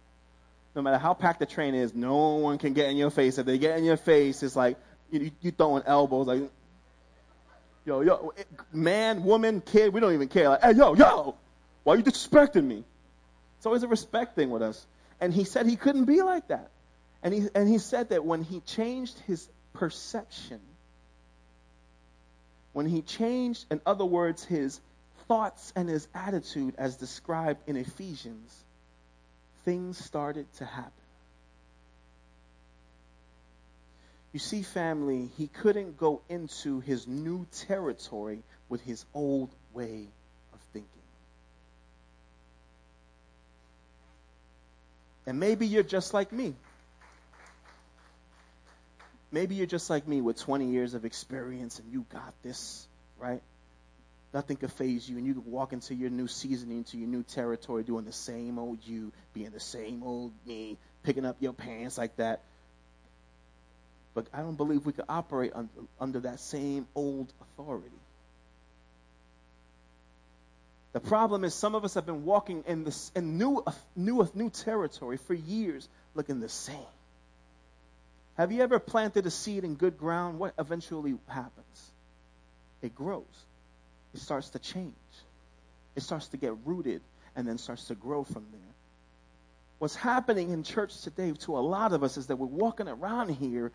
No 0.74 0.82
matter 0.82 0.98
how 0.98 1.14
packed 1.14 1.38
the 1.38 1.46
train 1.46 1.76
is, 1.76 1.94
no 1.94 2.36
one 2.36 2.58
can 2.58 2.72
get 2.72 2.90
in 2.90 2.96
your 2.96 3.10
face. 3.10 3.38
If 3.38 3.46
they 3.46 3.58
get 3.58 3.78
in 3.78 3.84
your 3.84 3.96
face, 3.96 4.42
it's 4.42 4.56
like 4.56 4.76
you, 5.22 5.30
you 5.40 5.50
throwing 5.50 5.82
elbows, 5.86 6.26
like 6.26 6.42
yo, 7.84 8.00
yo, 8.00 8.32
man, 8.72 9.24
woman, 9.24 9.60
kid, 9.60 9.92
we 9.92 10.00
don't 10.00 10.14
even 10.14 10.28
care. 10.28 10.48
Like, 10.50 10.62
hey, 10.62 10.72
yo, 10.72 10.94
yo, 10.94 11.36
why 11.82 11.94
are 11.94 11.96
you 11.96 12.02
disrespecting 12.02 12.64
me? 12.64 12.84
It's 13.58 13.66
always 13.66 13.82
a 13.82 13.88
respect 13.88 14.34
thing 14.34 14.50
with 14.50 14.62
us. 14.62 14.86
And 15.20 15.32
he 15.32 15.44
said 15.44 15.66
he 15.66 15.76
couldn't 15.76 16.04
be 16.04 16.22
like 16.22 16.48
that. 16.48 16.70
And 17.22 17.32
he, 17.32 17.48
and 17.54 17.68
he 17.68 17.78
said 17.78 18.10
that 18.10 18.24
when 18.24 18.42
he 18.42 18.60
changed 18.60 19.18
his 19.20 19.48
perception, 19.72 20.60
when 22.72 22.86
he 22.86 23.02
changed, 23.02 23.64
in 23.70 23.80
other 23.86 24.04
words, 24.04 24.44
his 24.44 24.80
thoughts 25.28 25.72
and 25.76 25.88
his 25.88 26.06
attitude 26.14 26.74
as 26.76 26.96
described 26.96 27.60
in 27.66 27.76
Ephesians, 27.76 28.54
things 29.64 29.96
started 29.96 30.46
to 30.54 30.64
happen. 30.64 30.92
You 34.34 34.40
see, 34.40 34.62
family, 34.62 35.30
he 35.38 35.46
couldn't 35.46 35.96
go 35.96 36.20
into 36.28 36.80
his 36.80 37.06
new 37.06 37.46
territory 37.68 38.42
with 38.68 38.80
his 38.80 39.04
old 39.14 39.48
way 39.72 40.08
of 40.52 40.60
thinking. 40.72 40.88
And 45.24 45.38
maybe 45.38 45.68
you're 45.68 45.84
just 45.84 46.12
like 46.12 46.32
me. 46.32 46.56
Maybe 49.30 49.54
you're 49.54 49.66
just 49.66 49.88
like 49.88 50.08
me 50.08 50.20
with 50.20 50.36
20 50.40 50.66
years 50.66 50.94
of 50.94 51.04
experience 51.04 51.78
and 51.78 51.92
you 51.92 52.04
got 52.12 52.34
this, 52.42 52.88
right? 53.20 53.40
Nothing 54.32 54.56
could 54.56 54.72
faze 54.72 55.08
you, 55.08 55.16
and 55.16 55.24
you 55.28 55.34
can 55.34 55.48
walk 55.48 55.72
into 55.72 55.94
your 55.94 56.10
new 56.10 56.26
season, 56.26 56.72
into 56.72 56.98
your 56.98 57.06
new 57.06 57.22
territory, 57.22 57.84
doing 57.84 58.04
the 58.04 58.12
same 58.12 58.58
old 58.58 58.78
you, 58.84 59.12
being 59.32 59.50
the 59.50 59.60
same 59.60 60.02
old 60.02 60.32
me, 60.44 60.76
picking 61.04 61.24
up 61.24 61.36
your 61.38 61.52
pants 61.52 61.96
like 61.96 62.16
that. 62.16 62.40
But 64.14 64.26
I 64.32 64.38
don't 64.38 64.56
believe 64.56 64.86
we 64.86 64.92
could 64.92 65.06
operate 65.08 65.52
under, 65.54 65.70
under 66.00 66.20
that 66.20 66.40
same 66.40 66.86
old 66.94 67.32
authority. 67.40 67.90
The 70.92 71.00
problem 71.00 71.42
is 71.42 71.52
some 71.52 71.74
of 71.74 71.84
us 71.84 71.94
have 71.94 72.06
been 72.06 72.24
walking 72.24 72.62
in 72.68 72.84
this 72.84 73.10
in 73.16 73.36
new, 73.36 73.64
new, 73.96 74.28
new 74.32 74.48
territory 74.48 75.16
for 75.16 75.34
years 75.34 75.88
looking 76.14 76.38
the 76.38 76.48
same. 76.48 76.76
Have 78.36 78.52
you 78.52 78.62
ever 78.62 78.78
planted 78.78 79.26
a 79.26 79.30
seed 79.30 79.64
in 79.64 79.74
good 79.74 79.98
ground? 79.98 80.38
What 80.38 80.54
eventually 80.56 81.14
happens? 81.26 81.90
It 82.80 82.94
grows. 82.94 83.24
It 84.12 84.20
starts 84.20 84.50
to 84.50 84.60
change. 84.60 84.94
It 85.96 86.02
starts 86.02 86.28
to 86.28 86.36
get 86.36 86.52
rooted 86.64 87.00
and 87.34 87.46
then 87.46 87.58
starts 87.58 87.86
to 87.88 87.96
grow 87.96 88.22
from 88.22 88.46
there. 88.52 88.63
What's 89.84 89.96
happening 89.96 90.48
in 90.48 90.62
church 90.62 90.98
today 91.02 91.30
to 91.40 91.58
a 91.58 91.60
lot 91.60 91.92
of 91.92 92.02
us 92.02 92.16
is 92.16 92.28
that 92.28 92.36
we're 92.36 92.46
walking 92.46 92.88
around 92.88 93.28
here 93.28 93.70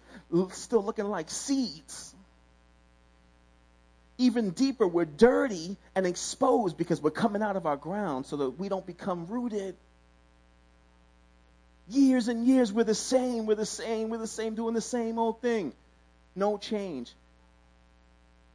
still 0.53 0.83
looking 0.83 1.05
like 1.05 1.29
seeds 1.29 2.15
even 4.17 4.49
deeper, 4.49 4.87
we're 4.87 5.05
dirty 5.05 5.77
and 5.93 6.07
exposed 6.07 6.77
because 6.77 6.99
we're 6.99 7.11
coming 7.11 7.43
out 7.43 7.57
of 7.57 7.67
our 7.67 7.77
ground 7.77 8.25
so 8.25 8.37
that 8.37 8.49
we 8.59 8.69
don't 8.69 8.87
become 8.87 9.27
rooted. 9.27 9.75
Years 11.87 12.27
and 12.27 12.43
years, 12.43 12.73
we're 12.73 12.83
the 12.83 12.95
same, 12.95 13.45
we're 13.45 13.53
the 13.53 13.65
same, 13.67 14.09
we're 14.09 14.17
the 14.17 14.25
same, 14.25 14.55
doing 14.55 14.73
the 14.73 14.81
same 14.81 15.19
old 15.19 15.43
thing. 15.43 15.73
No 16.35 16.57
change. 16.57 17.13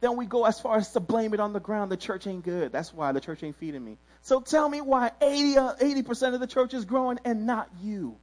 Then 0.01 0.17
we 0.17 0.25
go 0.25 0.45
as 0.45 0.59
far 0.59 0.75
as 0.75 0.91
to 0.91 0.99
blame 0.99 1.33
it 1.33 1.39
on 1.39 1.53
the 1.53 1.61
ground. 1.61 1.89
The 1.89 1.97
church 1.97 2.27
ain't 2.27 2.43
good. 2.43 2.73
That's 2.73 2.93
why 2.93 3.13
the 3.13 3.21
church 3.21 3.41
ain't 3.43 3.55
feeding 3.55 3.83
me. 3.83 3.97
So 4.25 4.41
tell 4.41 4.67
me 4.67 4.81
why 4.81 5.11
80, 5.21 5.57
uh, 5.59 5.75
80% 5.75 6.33
of 6.33 6.39
the 6.39 6.47
church 6.47 6.73
is 6.73 6.83
growing 6.83 7.19
and 7.23 7.45
not 7.45 7.69
you. 7.83 8.17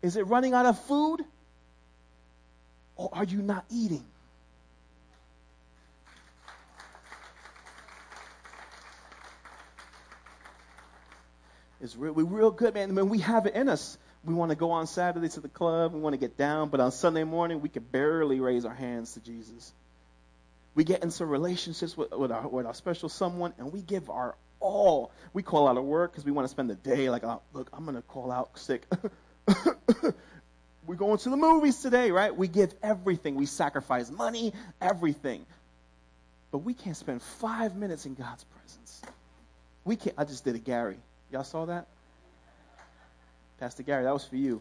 Is 0.00 0.16
it 0.16 0.28
running 0.28 0.54
out 0.54 0.64
of 0.64 0.78
food? 0.82 1.22
Or 2.94 3.10
are 3.12 3.24
you 3.24 3.42
not 3.42 3.64
eating? 3.68 4.04
It's 11.80 11.96
real, 11.96 12.12
we're 12.12 12.22
real 12.22 12.52
good, 12.52 12.74
man. 12.74 12.94
When 12.94 13.08
we 13.08 13.18
have 13.18 13.46
it 13.46 13.54
in 13.54 13.68
us, 13.68 13.98
we 14.24 14.34
want 14.34 14.50
to 14.50 14.56
go 14.56 14.70
on 14.70 14.86
Saturday 14.86 15.30
to 15.30 15.40
the 15.40 15.48
club, 15.48 15.94
we 15.94 15.98
want 15.98 16.12
to 16.12 16.18
get 16.18 16.36
down, 16.36 16.68
but 16.68 16.78
on 16.78 16.92
Sunday 16.92 17.24
morning, 17.24 17.60
we 17.60 17.70
can 17.70 17.82
barely 17.82 18.38
raise 18.38 18.64
our 18.64 18.74
hands 18.74 19.14
to 19.14 19.20
Jesus. 19.20 19.72
We 20.76 20.84
get 20.84 21.02
into 21.02 21.26
relationships 21.26 21.96
with, 21.96 22.12
with, 22.12 22.30
our, 22.30 22.46
with 22.46 22.66
our 22.66 22.74
special 22.74 23.08
someone, 23.08 23.54
and 23.58 23.72
we 23.72 23.80
give 23.80 24.10
our 24.10 24.36
all. 24.60 25.10
We 25.32 25.42
call 25.42 25.66
out 25.66 25.78
of 25.78 25.84
work 25.84 26.12
because 26.12 26.24
we 26.24 26.32
want 26.32 26.44
to 26.44 26.50
spend 26.50 26.68
the 26.70 26.74
day 26.74 27.08
like, 27.10 27.24
oh, 27.24 27.40
look, 27.54 27.70
I'm 27.72 27.84
going 27.84 27.96
to 27.96 28.02
call 28.02 28.30
out 28.30 28.58
sick. 28.58 28.84
We're 30.86 30.94
going 30.94 31.18
to 31.18 31.30
the 31.30 31.36
movies 31.36 31.80
today, 31.80 32.10
right? 32.10 32.36
We 32.36 32.46
give 32.46 32.74
everything. 32.82 33.34
We 33.34 33.46
sacrifice 33.46 34.10
money, 34.10 34.52
everything. 34.80 35.46
But 36.52 36.58
we 36.58 36.74
can't 36.74 36.96
spend 36.96 37.22
five 37.22 37.74
minutes 37.74 38.06
in 38.06 38.14
God's 38.14 38.44
presence. 38.44 39.02
We 39.84 39.96
can't. 39.96 40.14
I 40.18 40.24
just 40.24 40.44
did 40.44 40.54
a 40.54 40.58
Gary. 40.58 40.98
Y'all 41.32 41.42
saw 41.42 41.64
that? 41.64 41.86
Pastor 43.58 43.82
Gary, 43.82 44.04
that 44.04 44.12
was 44.12 44.24
for 44.24 44.36
you. 44.36 44.60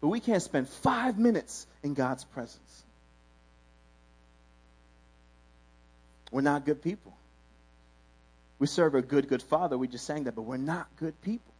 But 0.00 0.08
we 0.08 0.20
can't 0.20 0.42
spend 0.42 0.68
five 0.68 1.18
minutes 1.18 1.66
in 1.82 1.94
God's 1.94 2.24
presence. 2.24 2.81
We're 6.32 6.40
not 6.40 6.64
good 6.64 6.82
people. 6.82 7.14
We 8.58 8.66
serve 8.66 8.94
a 8.94 9.02
good, 9.02 9.28
good 9.28 9.42
Father. 9.42 9.76
We 9.76 9.86
just 9.86 10.06
sang 10.06 10.24
that, 10.24 10.34
but 10.34 10.42
we're 10.42 10.56
not 10.56 10.88
good 10.96 11.20
people. 11.22 11.52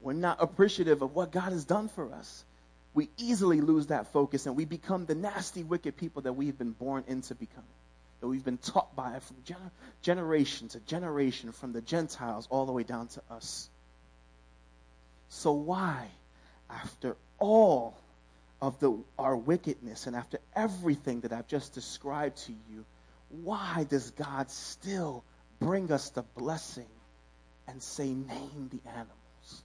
We're 0.00 0.14
not 0.14 0.38
appreciative 0.40 1.02
of 1.02 1.14
what 1.14 1.30
God 1.30 1.52
has 1.52 1.64
done 1.64 1.88
for 1.88 2.12
us. 2.12 2.44
We 2.94 3.08
easily 3.18 3.60
lose 3.60 3.88
that 3.88 4.12
focus 4.12 4.46
and 4.46 4.56
we 4.56 4.64
become 4.64 5.06
the 5.06 5.14
nasty, 5.14 5.62
wicked 5.62 5.96
people 5.96 6.22
that 6.22 6.32
we've 6.32 6.56
been 6.56 6.72
born 6.72 7.04
into 7.06 7.34
becoming. 7.34 7.68
That 8.20 8.28
we've 8.28 8.44
been 8.44 8.58
taught 8.58 8.94
by 8.96 9.18
from 9.18 9.36
gener- 9.46 9.70
generation 10.02 10.68
to 10.68 10.80
generation, 10.80 11.52
from 11.52 11.72
the 11.72 11.80
Gentiles 11.80 12.48
all 12.50 12.66
the 12.66 12.72
way 12.72 12.82
down 12.82 13.08
to 13.08 13.22
us. 13.30 13.68
So 15.28 15.52
why, 15.52 16.08
after 16.70 17.16
all 17.38 17.96
of 18.60 18.78
the, 18.80 18.96
our 19.18 19.36
wickedness 19.36 20.06
and 20.06 20.14
after 20.14 20.38
everything 20.54 21.20
that 21.22 21.32
I've 21.32 21.48
just 21.48 21.74
described 21.74 22.36
to 22.46 22.52
you, 22.52 22.84
why 23.42 23.86
does 23.88 24.10
God 24.10 24.50
still 24.50 25.24
bring 25.58 25.90
us 25.90 26.10
the 26.10 26.22
blessing 26.22 26.86
and 27.66 27.82
say, 27.82 28.08
name 28.08 28.70
the 28.70 28.90
animals? 28.90 29.62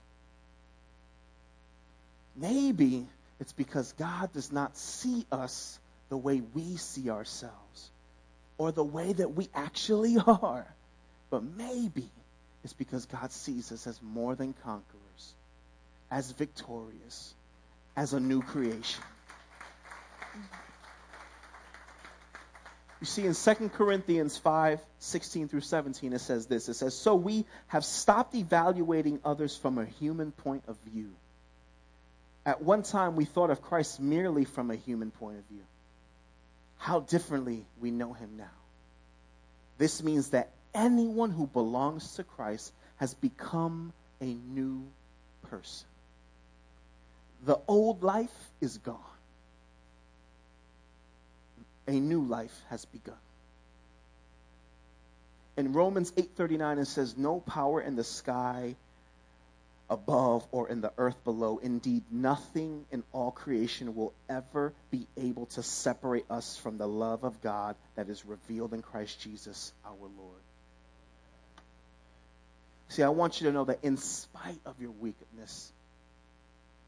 Maybe 2.36 3.06
it's 3.40 3.52
because 3.52 3.92
God 3.92 4.32
does 4.32 4.52
not 4.52 4.76
see 4.76 5.26
us 5.30 5.78
the 6.08 6.16
way 6.16 6.42
we 6.54 6.76
see 6.76 7.10
ourselves 7.10 7.90
or 8.56 8.72
the 8.72 8.84
way 8.84 9.12
that 9.12 9.34
we 9.34 9.48
actually 9.54 10.16
are. 10.26 10.66
But 11.30 11.42
maybe 11.42 12.08
it's 12.64 12.72
because 12.72 13.06
God 13.06 13.32
sees 13.32 13.70
us 13.70 13.86
as 13.86 14.00
more 14.02 14.34
than 14.34 14.54
conquerors 14.64 15.34
as 16.10 16.30
victorious, 16.32 17.34
as 17.96 18.12
a 18.12 18.20
new 18.20 18.42
creation. 18.42 19.02
You 23.00 23.06
see, 23.06 23.26
in 23.26 23.34
2 23.34 23.68
Corinthians 23.70 24.36
5 24.38 24.80
16 24.98 25.48
through 25.48 25.60
17, 25.60 26.12
it 26.12 26.18
says 26.18 26.46
this. 26.46 26.68
It 26.68 26.74
says, 26.74 26.94
So 26.94 27.14
we 27.14 27.44
have 27.68 27.84
stopped 27.84 28.34
evaluating 28.34 29.20
others 29.24 29.56
from 29.56 29.78
a 29.78 29.84
human 29.84 30.32
point 30.32 30.64
of 30.66 30.76
view. 30.86 31.12
At 32.44 32.62
one 32.62 32.82
time, 32.82 33.14
we 33.14 33.24
thought 33.24 33.50
of 33.50 33.62
Christ 33.62 34.00
merely 34.00 34.44
from 34.44 34.70
a 34.70 34.74
human 34.74 35.10
point 35.10 35.38
of 35.38 35.44
view. 35.44 35.62
How 36.78 37.00
differently 37.00 37.66
we 37.80 37.90
know 37.90 38.12
him 38.12 38.30
now. 38.36 38.44
This 39.76 40.02
means 40.02 40.30
that 40.30 40.50
anyone 40.74 41.30
who 41.30 41.46
belongs 41.46 42.14
to 42.14 42.24
Christ 42.24 42.72
has 42.96 43.14
become 43.14 43.92
a 44.20 44.24
new 44.24 44.84
person. 45.50 45.86
The 47.44 47.58
old 47.68 48.02
life 48.02 48.50
is 48.60 48.78
gone. 48.78 48.96
A 51.88 51.98
new 51.98 52.22
life 52.22 52.56
has 52.68 52.84
begun. 52.84 53.16
In 55.56 55.72
Romans 55.72 56.12
8:39 56.12 56.78
it 56.78 56.84
says 56.84 57.16
no 57.16 57.40
power 57.40 57.80
in 57.80 57.96
the 57.96 58.04
sky 58.04 58.76
above 59.90 60.46
or 60.52 60.68
in 60.68 60.82
the 60.82 60.92
earth 60.98 61.16
below 61.24 61.56
indeed 61.58 62.04
nothing 62.10 62.84
in 62.92 63.02
all 63.12 63.30
creation 63.30 63.96
will 63.96 64.12
ever 64.28 64.74
be 64.90 65.06
able 65.16 65.46
to 65.46 65.62
separate 65.62 66.30
us 66.30 66.58
from 66.58 66.76
the 66.76 66.86
love 66.86 67.24
of 67.24 67.40
God 67.40 67.74
that 67.96 68.10
is 68.10 68.24
revealed 68.26 68.74
in 68.74 68.82
Christ 68.82 69.18
Jesus 69.20 69.72
our 69.86 69.96
Lord. 69.96 70.42
See, 72.90 73.02
I 73.02 73.08
want 73.08 73.40
you 73.40 73.46
to 73.46 73.52
know 73.52 73.64
that 73.64 73.82
in 73.82 73.96
spite 73.96 74.60
of 74.66 74.80
your 74.80 74.90
weakness, 74.90 75.72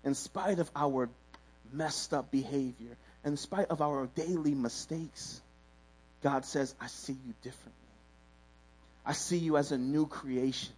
in 0.05 0.15
spite 0.15 0.59
of 0.59 0.71
our 0.77 1.09
messed 1.73 2.13
up 2.13 2.31
behavior, 2.31 2.97
in 3.25 3.37
spite 3.37 3.69
of 3.69 3.83
our 3.83 4.07
daily 4.15 4.55
mistakes, 4.55 5.41
God 6.23 6.45
says, 6.45 6.75
I 6.81 6.87
see 6.87 7.13
you 7.13 7.35
differently. 7.43 7.75
I 9.05 9.13
see 9.13 9.39
you 9.39 9.57
as 9.57 9.73
a 9.73 9.79
new 9.79 10.07
creation, 10.07 10.73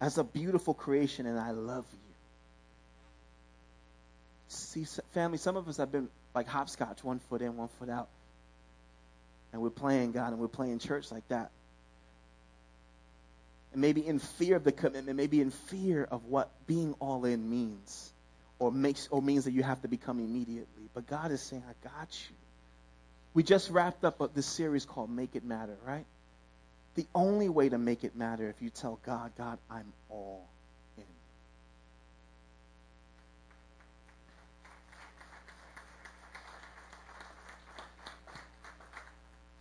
as 0.00 0.18
a 0.18 0.24
beautiful 0.24 0.74
creation, 0.74 1.26
and 1.26 1.38
I 1.38 1.50
love 1.50 1.84
you. 1.92 1.98
See, 4.48 4.86
family, 5.12 5.38
some 5.38 5.56
of 5.56 5.68
us 5.68 5.76
have 5.76 5.92
been 5.92 6.08
like 6.34 6.46
hopscotch, 6.46 7.04
one 7.04 7.18
foot 7.18 7.42
in, 7.42 7.56
one 7.56 7.68
foot 7.78 7.90
out. 7.90 8.08
And 9.52 9.62
we're 9.62 9.70
playing 9.70 10.12
God 10.12 10.32
and 10.32 10.38
we're 10.38 10.48
playing 10.48 10.78
church 10.78 11.10
like 11.10 11.26
that. 11.28 11.50
And 13.72 13.80
maybe 13.82 14.06
in 14.06 14.18
fear 14.18 14.56
of 14.56 14.64
the 14.64 14.72
commitment, 14.72 15.16
maybe 15.16 15.40
in 15.40 15.50
fear 15.50 16.04
of 16.10 16.24
what 16.26 16.50
being 16.66 16.94
all 17.00 17.24
in 17.24 17.50
means 17.50 18.12
or 18.58 18.72
makes 18.72 19.08
or 19.10 19.22
means 19.22 19.44
that 19.44 19.52
you 19.52 19.62
have 19.62 19.80
to 19.82 19.88
become 19.88 20.18
immediately. 20.18 20.88
But 20.94 21.06
God 21.06 21.30
is 21.30 21.40
saying, 21.40 21.62
I 21.68 21.88
got 21.88 22.08
you. 22.28 22.36
We 23.34 23.42
just 23.42 23.70
wrapped 23.70 24.04
up 24.04 24.34
this 24.34 24.46
series 24.46 24.84
called 24.84 25.10
Make 25.10 25.36
It 25.36 25.44
Matter, 25.44 25.76
right? 25.86 26.04
The 26.96 27.06
only 27.14 27.48
way 27.48 27.68
to 27.68 27.78
make 27.78 28.02
it 28.02 28.16
matter 28.16 28.48
if 28.48 28.60
you 28.60 28.70
tell 28.70 28.98
God, 29.06 29.30
God, 29.38 29.58
I'm 29.70 29.92
all 30.10 30.44
in. 30.96 31.04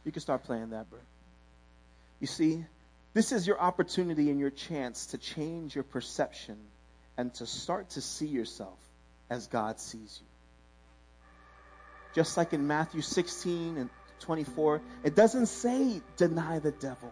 You 0.06 0.12
can 0.12 0.22
start 0.22 0.44
playing 0.46 0.72
that, 0.72 0.90
bro. 0.90 1.00
You 2.20 2.26
see, 2.26 2.66
this 3.14 3.32
is 3.32 3.46
your 3.46 3.60
opportunity 3.60 4.32
and 4.32 4.40
your 4.40 4.50
chance 4.50 5.08
to 5.08 5.20
change 5.20 5.76
your 5.76 5.84
perception 5.84 6.58
and 7.18 7.32
to 7.36 7.46
start 7.46 7.92
to 7.92 8.02
see 8.02 8.28
yourself 8.28 8.80
as 9.30 9.48
God 9.48 9.80
sees 9.80 10.20
you. 10.22 10.28
Just 12.16 12.38
like 12.38 12.54
in 12.54 12.68
Matthew 12.68 13.02
16 13.02 13.78
and 13.78 13.90
24, 14.22 14.82
it 15.04 15.16
doesn't 15.16 15.48
say 15.48 16.02
deny 16.16 16.60
the 16.60 16.72
devil. 16.72 17.12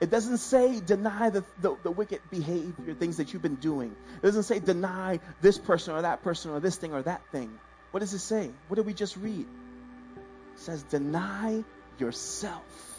It 0.00 0.10
doesn't 0.10 0.38
say 0.38 0.80
deny 0.80 1.30
the, 1.30 1.44
the, 1.60 1.76
the, 1.84 1.90
wicked 1.92 2.20
behavior, 2.28 2.94
things 2.94 3.18
that 3.18 3.32
you've 3.32 3.42
been 3.42 3.54
doing. 3.54 3.94
It 4.16 4.26
doesn't 4.26 4.42
say 4.42 4.58
deny 4.58 5.20
this 5.40 5.58
person 5.58 5.94
or 5.94 6.02
that 6.02 6.24
person 6.24 6.50
or 6.50 6.58
this 6.58 6.74
thing 6.74 6.92
or 6.92 7.02
that 7.02 7.22
thing. 7.30 7.56
What 7.92 8.00
does 8.00 8.12
it 8.12 8.18
say? 8.18 8.50
What 8.66 8.76
did 8.76 8.86
we 8.86 8.94
just 8.94 9.16
read? 9.16 9.46
It 9.46 10.58
says 10.58 10.82
deny 10.82 11.62
yourself. 11.98 12.91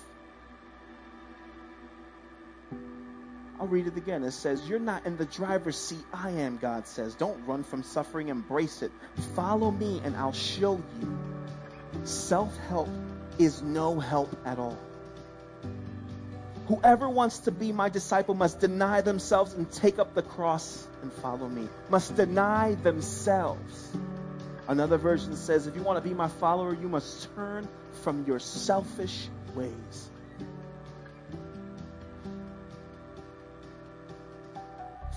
I'll 3.59 3.67
read 3.67 3.87
it 3.87 3.97
again. 3.97 4.23
It 4.23 4.31
says, 4.31 4.67
You're 4.67 4.79
not 4.79 5.05
in 5.05 5.17
the 5.17 5.25
driver's 5.25 5.77
seat. 5.77 6.03
I 6.13 6.31
am, 6.31 6.57
God 6.57 6.87
says. 6.87 7.15
Don't 7.15 7.45
run 7.45 7.63
from 7.63 7.83
suffering, 7.83 8.29
embrace 8.29 8.81
it. 8.81 8.91
Follow 9.35 9.71
me, 9.71 10.01
and 10.03 10.15
I'll 10.15 10.33
show 10.33 10.81
you. 11.01 11.17
Self 12.03 12.55
help 12.69 12.89
is 13.37 13.61
no 13.61 13.99
help 13.99 14.35
at 14.45 14.59
all. 14.59 14.77
Whoever 16.67 17.09
wants 17.09 17.39
to 17.39 17.51
be 17.51 17.71
my 17.71 17.89
disciple 17.89 18.35
must 18.35 18.59
deny 18.59 19.01
themselves 19.01 19.53
and 19.53 19.69
take 19.69 19.99
up 19.99 20.13
the 20.13 20.21
cross 20.21 20.87
and 21.01 21.11
follow 21.11 21.47
me. 21.47 21.67
Must 21.89 22.15
deny 22.15 22.75
themselves. 22.75 23.91
Another 24.67 24.97
version 24.97 25.35
says, 25.35 25.67
if 25.67 25.75
you 25.75 25.83
want 25.83 26.01
to 26.01 26.09
be 26.09 26.15
my 26.15 26.29
follower, 26.29 26.73
you 26.73 26.87
must 26.87 27.27
turn 27.35 27.67
from 28.03 28.25
your 28.25 28.39
selfish 28.39 29.27
ways. 29.55 30.09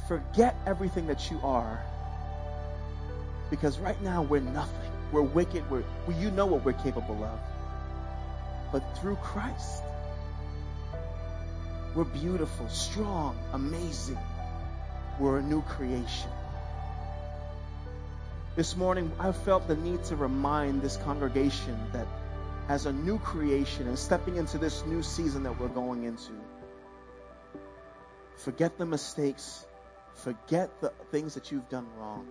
Forget 0.08 0.56
everything 0.66 1.06
that 1.08 1.30
you 1.30 1.40
are. 1.42 1.82
Because 3.50 3.78
right 3.78 4.00
now 4.02 4.22
we're 4.22 4.40
nothing. 4.40 4.90
We're 5.12 5.22
wicked. 5.22 5.68
We're, 5.70 5.84
well, 6.06 6.18
you 6.18 6.30
know 6.30 6.46
what 6.46 6.64
we're 6.64 6.72
capable 6.72 7.22
of. 7.24 7.38
But 8.72 8.98
through 8.98 9.16
Christ, 9.16 9.82
we're 11.94 12.04
beautiful, 12.04 12.68
strong, 12.68 13.38
amazing. 13.52 14.18
We're 15.18 15.38
a 15.38 15.42
new 15.42 15.62
creation. 15.62 16.30
This 18.56 18.76
morning, 18.76 19.12
I 19.20 19.32
felt 19.32 19.68
the 19.68 19.76
need 19.76 20.02
to 20.04 20.16
remind 20.16 20.82
this 20.82 20.96
congregation 20.96 21.78
that 21.92 22.06
as 22.68 22.86
a 22.86 22.92
new 22.92 23.18
creation 23.18 23.86
and 23.86 23.98
stepping 23.98 24.36
into 24.36 24.58
this 24.58 24.84
new 24.86 25.02
season 25.02 25.44
that 25.44 25.60
we're 25.60 25.68
going 25.68 26.04
into, 26.04 26.32
forget 28.36 28.76
the 28.78 28.86
mistakes 28.86 29.64
Forget 30.16 30.80
the 30.80 30.92
things 31.10 31.34
that 31.34 31.52
you've 31.52 31.68
done 31.68 31.86
wrong. 31.96 32.26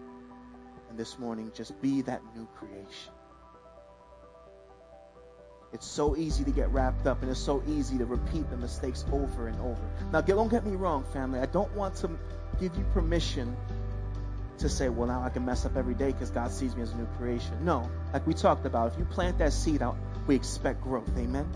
And 0.90 0.98
this 0.98 1.18
morning, 1.18 1.52
just 1.56 1.80
be 1.82 2.02
that 2.04 2.22
new 2.36 2.48
creation. 2.58 3.14
It's 5.74 5.86
so 5.86 6.16
easy 6.16 6.44
to 6.46 6.52
get 6.52 6.70
wrapped 6.72 7.06
up 7.06 7.22
and 7.22 7.30
it's 7.30 7.40
so 7.40 7.62
easy 7.68 7.98
to 7.98 8.06
repeat 8.06 8.50
the 8.50 8.58
mistakes 8.58 9.04
over 9.12 9.48
and 9.48 9.60
over. 9.60 9.82
Now, 10.12 10.22
don't 10.22 10.50
get 10.50 10.66
me 10.66 10.76
wrong, 10.76 11.04
family. 11.12 11.40
I 11.40 11.48
don't 11.48 11.72
want 11.76 11.96
to 11.98 12.10
give 12.60 12.76
you 12.78 12.86
permission 12.94 13.56
to 14.60 14.70
say, 14.70 14.88
well, 14.90 15.08
now 15.08 15.22
I 15.22 15.30
can 15.30 15.46
mess 15.46 15.66
up 15.66 15.76
every 15.76 15.96
day 15.96 16.12
because 16.12 16.30
God 16.30 16.52
sees 16.52 16.76
me 16.76 16.84
as 16.84 16.92
a 16.92 16.96
new 16.96 17.08
creation. 17.18 17.66
No, 17.66 17.90
like 18.14 18.26
we 18.26 18.34
talked 18.34 18.66
about, 18.66 18.94
if 18.94 19.00
you 19.00 19.06
plant 19.06 19.40
that 19.40 19.52
seed 19.52 19.82
out, 19.82 19.98
we 20.28 20.36
expect 20.36 20.82
growth. 20.82 21.12
Amen? 21.18 21.50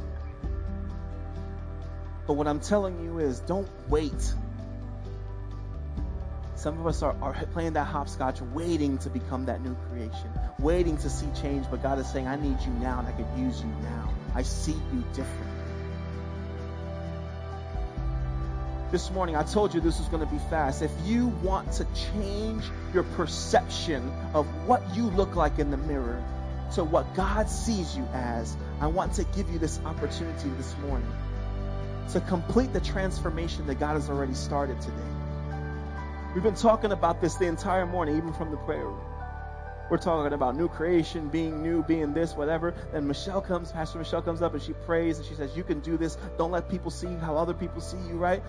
But 2.28 2.34
what 2.34 2.48
I'm 2.48 2.60
telling 2.60 3.04
you 3.04 3.20
is 3.20 3.40
don't 3.40 3.70
wait. 3.88 4.34
Some 6.60 6.78
of 6.78 6.88
us 6.88 7.02
are, 7.04 7.16
are 7.22 7.34
playing 7.54 7.74
that 7.74 7.86
hopscotch, 7.86 8.42
waiting 8.42 8.98
to 8.98 9.10
become 9.10 9.46
that 9.46 9.64
new 9.64 9.78
creation, 9.88 10.30
waiting 10.60 10.98
to 10.98 11.10
see 11.10 11.28
change. 11.42 11.66
But 11.72 11.82
God 11.82 12.00
is 12.00 12.12
saying, 12.12 12.28
I 12.28 12.36
need 12.36 12.60
you 12.60 12.72
now 12.74 13.00
and 13.00 13.08
I 13.08 13.14
can 13.14 13.46
use 13.46 13.62
you 13.62 13.68
now. 13.82 14.10
I 14.36 14.42
see 14.44 14.74
you 14.74 15.04
differently. 15.14 15.56
this 18.92 19.12
morning. 19.12 19.36
I 19.36 19.44
told 19.44 19.76
you 19.76 19.82
this 19.82 20.00
was 20.00 20.08
going 20.08 20.26
to 20.26 20.34
be 20.34 20.40
fast. 20.50 20.82
If 20.82 20.92
you 21.06 21.28
want 21.44 21.72
to 21.74 21.86
change 21.94 22.64
your 22.92 23.04
perception 23.04 24.12
of 24.34 24.48
what 24.68 24.82
you 24.96 25.04
look 25.12 25.36
like 25.36 25.60
in 25.60 25.70
the 25.70 25.78
mirror 25.78 26.24
to 26.74 26.84
what 26.84 27.14
God 27.14 27.48
sees 27.48 27.96
you 27.96 28.04
as, 28.14 28.58
I 28.82 28.88
want 28.88 29.14
to 29.14 29.26
give 29.36 29.48
you 29.52 29.60
this 29.60 29.80
opportunity 29.86 30.50
this 30.58 30.76
morning 30.80 31.12
to 32.14 32.20
complete 32.22 32.74
the 32.74 32.82
transformation 32.82 33.68
that 33.68 33.80
God 33.80 33.94
has 33.94 34.10
already 34.10 34.34
started 34.34 34.82
today. 34.82 35.19
We've 36.34 36.44
been 36.44 36.54
talking 36.54 36.92
about 36.92 37.22
this 37.22 37.36
the 37.36 37.48
entire 37.48 37.88
morning, 37.88 38.18
even 38.18 38.34
from 38.34 38.52
the 38.52 38.58
prayer 38.58 38.86
room. 38.86 39.02
We're 39.90 39.98
talking 39.98 40.32
about 40.32 40.56
new 40.56 40.68
creation, 40.68 41.30
being 41.30 41.64
new, 41.64 41.82
being 41.82 42.14
this, 42.14 42.36
whatever. 42.36 42.76
Then 42.92 43.08
Michelle 43.08 43.42
comes, 43.42 43.72
Pastor 43.72 43.98
Michelle 43.98 44.22
comes 44.22 44.44
up 44.44 44.54
and 44.54 44.62
she 44.62 44.74
prays 44.74 45.18
and 45.18 45.26
she 45.26 45.34
says, 45.34 45.58
You 45.58 45.64
can 45.64 45.80
do 45.80 45.98
this. 45.98 46.20
Don't 46.38 46.52
let 46.52 46.70
people 46.70 46.92
see 46.92 47.08
how 47.08 47.36
other 47.36 47.56
people 47.56 47.82
see 47.82 47.98
you, 47.98 48.18
right? 48.18 48.44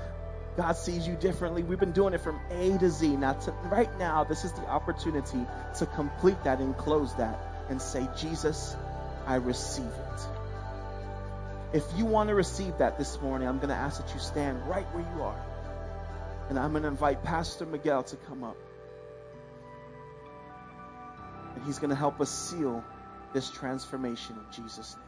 God 0.58 0.72
sees 0.72 1.08
you 1.08 1.14
differently. 1.16 1.62
We've 1.62 1.80
been 1.80 1.92
doing 1.92 2.12
it 2.12 2.20
from 2.20 2.38
A 2.50 2.76
to 2.76 2.90
Z. 2.90 3.16
Now, 3.16 3.32
to, 3.32 3.52
right 3.70 3.98
now, 3.98 4.24
this 4.24 4.44
is 4.44 4.52
the 4.52 4.66
opportunity 4.66 5.46
to 5.78 5.86
complete 5.86 6.44
that 6.44 6.58
and 6.58 6.76
close 6.76 7.14
that 7.14 7.38
and 7.70 7.80
say, 7.80 8.06
Jesus, 8.18 8.76
I 9.26 9.36
receive 9.36 9.86
it. 9.86 10.20
If 11.72 11.84
you 11.96 12.04
want 12.04 12.28
to 12.28 12.34
receive 12.34 12.76
that 12.78 12.98
this 12.98 13.18
morning, 13.22 13.48
I'm 13.48 13.56
going 13.56 13.70
to 13.70 13.74
ask 13.74 14.04
that 14.04 14.12
you 14.12 14.20
stand 14.20 14.68
right 14.68 14.84
where 14.92 15.16
you 15.16 15.22
are. 15.22 15.49
And 16.50 16.58
I'm 16.58 16.72
going 16.72 16.82
to 16.82 16.88
invite 16.88 17.22
Pastor 17.22 17.64
Miguel 17.64 18.02
to 18.02 18.16
come 18.16 18.42
up. 18.42 18.56
And 21.54 21.64
he's 21.64 21.78
going 21.78 21.90
to 21.90 21.96
help 21.96 22.20
us 22.20 22.28
seal 22.28 22.84
this 23.32 23.48
transformation 23.48 24.34
in 24.34 24.64
Jesus' 24.64 24.96
name. 24.96 25.04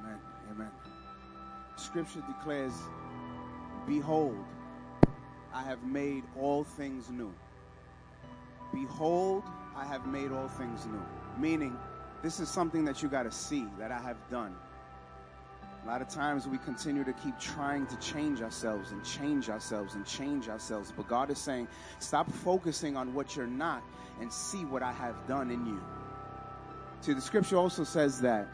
Amen. 0.00 0.18
Amen. 0.50 0.70
Scripture 1.76 2.24
declares, 2.26 2.72
Behold, 3.86 4.34
I 5.56 5.62
have 5.62 5.82
made 5.84 6.22
all 6.38 6.64
things 6.64 7.08
new. 7.08 7.32
Behold, 8.74 9.42
I 9.74 9.86
have 9.86 10.06
made 10.06 10.30
all 10.30 10.48
things 10.48 10.84
new. 10.84 11.02
Meaning, 11.38 11.74
this 12.22 12.40
is 12.40 12.50
something 12.50 12.84
that 12.84 13.02
you 13.02 13.08
got 13.08 13.22
to 13.22 13.32
see 13.32 13.66
that 13.78 13.90
I 13.90 13.98
have 14.02 14.18
done. 14.30 14.54
A 15.82 15.86
lot 15.86 16.02
of 16.02 16.08
times 16.08 16.46
we 16.46 16.58
continue 16.58 17.04
to 17.04 17.12
keep 17.14 17.40
trying 17.40 17.86
to 17.86 17.96
change 17.96 18.42
ourselves 18.42 18.92
and 18.92 19.02
change 19.02 19.48
ourselves 19.48 19.94
and 19.94 20.04
change 20.04 20.50
ourselves. 20.50 20.92
But 20.94 21.08
God 21.08 21.30
is 21.30 21.38
saying, 21.38 21.68
stop 22.00 22.30
focusing 22.30 22.94
on 22.94 23.14
what 23.14 23.34
you're 23.34 23.46
not 23.46 23.82
and 24.20 24.30
see 24.30 24.66
what 24.66 24.82
I 24.82 24.92
have 24.92 25.26
done 25.26 25.50
in 25.50 25.64
you. 25.64 25.80
See, 27.00 27.14
the 27.14 27.22
scripture 27.22 27.56
also 27.56 27.82
says 27.82 28.20
that 28.20 28.46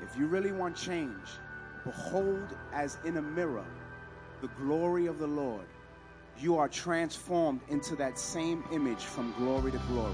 if 0.00 0.16
you 0.16 0.28
really 0.28 0.52
want 0.52 0.76
change, 0.76 1.28
Behold, 1.84 2.56
as 2.72 2.96
in 3.04 3.16
a 3.16 3.22
mirror, 3.22 3.64
the 4.42 4.48
glory 4.60 5.06
of 5.06 5.20
the 5.20 5.26
Lord. 5.26 5.64
You 6.38 6.58
are 6.58 6.68
transformed 6.68 7.60
into 7.68 7.94
that 7.96 8.18
same 8.18 8.64
image 8.72 9.04
from 9.04 9.32
glory 9.38 9.70
to 9.70 9.78
glory. 9.88 10.12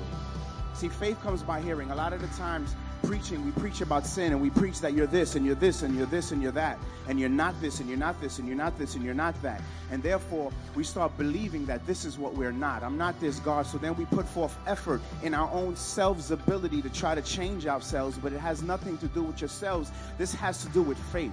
See, 0.75 0.89
faith 0.89 1.21
comes 1.23 1.43
by 1.43 1.61
hearing. 1.61 1.91
A 1.91 1.95
lot 1.95 2.13
of 2.13 2.21
the 2.21 2.29
times, 2.37 2.77
preaching, 3.03 3.43
we 3.45 3.53
preach 3.53 3.81
about 3.81 4.05
sin 4.07 4.33
and 4.33 4.43
we 4.43 4.51
preach 4.51 4.81
that 4.81 4.93
you're 4.93 5.07
this 5.07 5.35
and 5.35 5.47
you're 5.47 5.55
this 5.55 5.83
and 5.83 5.97
you're 5.97 6.07
this 6.07 6.31
and 6.31 6.43
you're 6.43 6.53
that. 6.53 6.79
And 7.09 7.19
you're 7.19 7.31
not 7.31 7.59
this 7.63 7.81
and 7.81 7.89
you're 7.89 7.99
not 7.99 8.21
this 8.21 8.39
and 8.39 8.47
you're 8.47 8.57
not 8.57 8.79
this 8.79 8.97
and 8.97 9.03
you're 9.03 9.15
not 9.15 9.41
that. 9.41 9.63
And 9.91 10.03
therefore, 10.03 10.53
we 10.75 10.85
start 10.85 11.17
believing 11.17 11.65
that 11.65 11.87
this 11.87 12.05
is 12.05 12.19
what 12.19 12.35
we're 12.35 12.53
not. 12.53 12.83
I'm 12.83 12.99
not 12.99 13.19
this, 13.21 13.39
God. 13.41 13.67
So 13.67 13.79
then 13.79 13.97
we 13.97 14.05
put 14.05 14.29
forth 14.29 14.57
effort 14.67 15.01
in 15.23 15.33
our 15.33 15.51
own 15.53 15.75
selves' 15.75 16.31
ability 16.33 16.83
to 16.83 16.91
try 16.91 17.15
to 17.15 17.23
change 17.23 17.67
ourselves, 17.67 18.19
but 18.19 18.35
it 18.35 18.41
has 18.41 18.63
nothing 18.63 18.99
to 18.99 19.07
do 19.09 19.23
with 19.23 19.41
yourselves. 19.41 19.91
This 20.19 20.35
has 20.35 20.63
to 20.65 20.69
do 20.69 20.83
with 20.83 20.99
faith. 20.99 21.33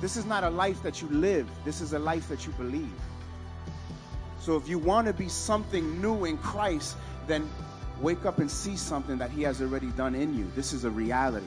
This 0.00 0.16
is 0.16 0.24
not 0.24 0.44
a 0.44 0.50
life 0.50 0.82
that 0.82 1.02
you 1.02 1.08
live, 1.08 1.48
this 1.64 1.80
is 1.80 1.92
a 1.92 1.98
life 1.98 2.28
that 2.28 2.46
you 2.46 2.52
believe. 2.52 2.92
So 4.40 4.56
if 4.56 4.68
you 4.68 4.78
want 4.78 5.06
to 5.08 5.12
be 5.12 5.28
something 5.28 6.00
new 6.00 6.24
in 6.24 6.38
Christ, 6.38 6.96
then 7.26 7.48
wake 8.00 8.24
up 8.24 8.38
and 8.38 8.50
see 8.50 8.76
something 8.76 9.18
that 9.18 9.30
He 9.30 9.42
has 9.42 9.60
already 9.60 9.88
done 9.88 10.14
in 10.14 10.36
you. 10.38 10.50
This 10.54 10.72
is 10.72 10.84
a 10.84 10.90
reality. 10.90 11.46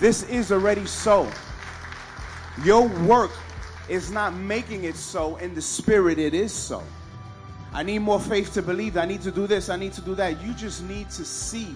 This 0.00 0.24
is 0.24 0.52
already 0.52 0.84
so. 0.84 1.30
Your 2.64 2.88
work 3.06 3.30
is 3.88 4.10
not 4.10 4.34
making 4.34 4.84
it 4.84 4.96
so. 4.96 5.36
In 5.36 5.54
the 5.54 5.62
spirit, 5.62 6.18
it 6.18 6.34
is 6.34 6.52
so. 6.52 6.82
I 7.72 7.82
need 7.82 8.00
more 8.00 8.20
faith 8.20 8.52
to 8.54 8.62
believe. 8.62 8.96
I 8.96 9.06
need 9.06 9.22
to 9.22 9.30
do 9.30 9.46
this. 9.46 9.68
I 9.68 9.76
need 9.76 9.92
to 9.94 10.00
do 10.00 10.14
that. 10.16 10.42
You 10.42 10.52
just 10.54 10.82
need 10.84 11.08
to 11.10 11.24
see. 11.24 11.74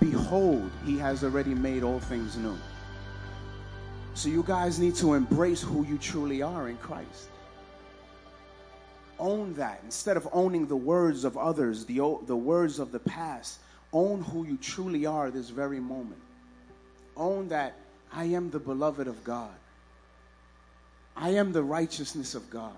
Behold, 0.00 0.70
He 0.84 0.98
has 0.98 1.24
already 1.24 1.54
made 1.54 1.82
all 1.82 2.00
things 2.00 2.36
new. 2.36 2.56
So 4.14 4.28
you 4.28 4.42
guys 4.42 4.78
need 4.78 4.96
to 4.96 5.14
embrace 5.14 5.62
who 5.62 5.84
you 5.86 5.98
truly 5.98 6.42
are 6.42 6.68
in 6.68 6.76
Christ. 6.78 7.28
Own 9.18 9.54
that. 9.54 9.80
Instead 9.84 10.16
of 10.16 10.28
owning 10.32 10.66
the 10.66 10.76
words 10.76 11.24
of 11.24 11.36
others, 11.36 11.84
the, 11.84 12.18
the 12.26 12.36
words 12.36 12.78
of 12.78 12.92
the 12.92 12.98
past, 12.98 13.60
own 13.92 14.22
who 14.22 14.44
you 14.44 14.56
truly 14.56 15.06
are 15.06 15.30
this 15.30 15.50
very 15.50 15.80
moment. 15.80 16.20
Own 17.16 17.48
that 17.48 17.76
I 18.12 18.24
am 18.24 18.50
the 18.50 18.58
beloved 18.58 19.06
of 19.06 19.22
God. 19.24 19.54
I 21.16 21.30
am 21.30 21.52
the 21.52 21.62
righteousness 21.62 22.34
of 22.34 22.48
God. 22.48 22.76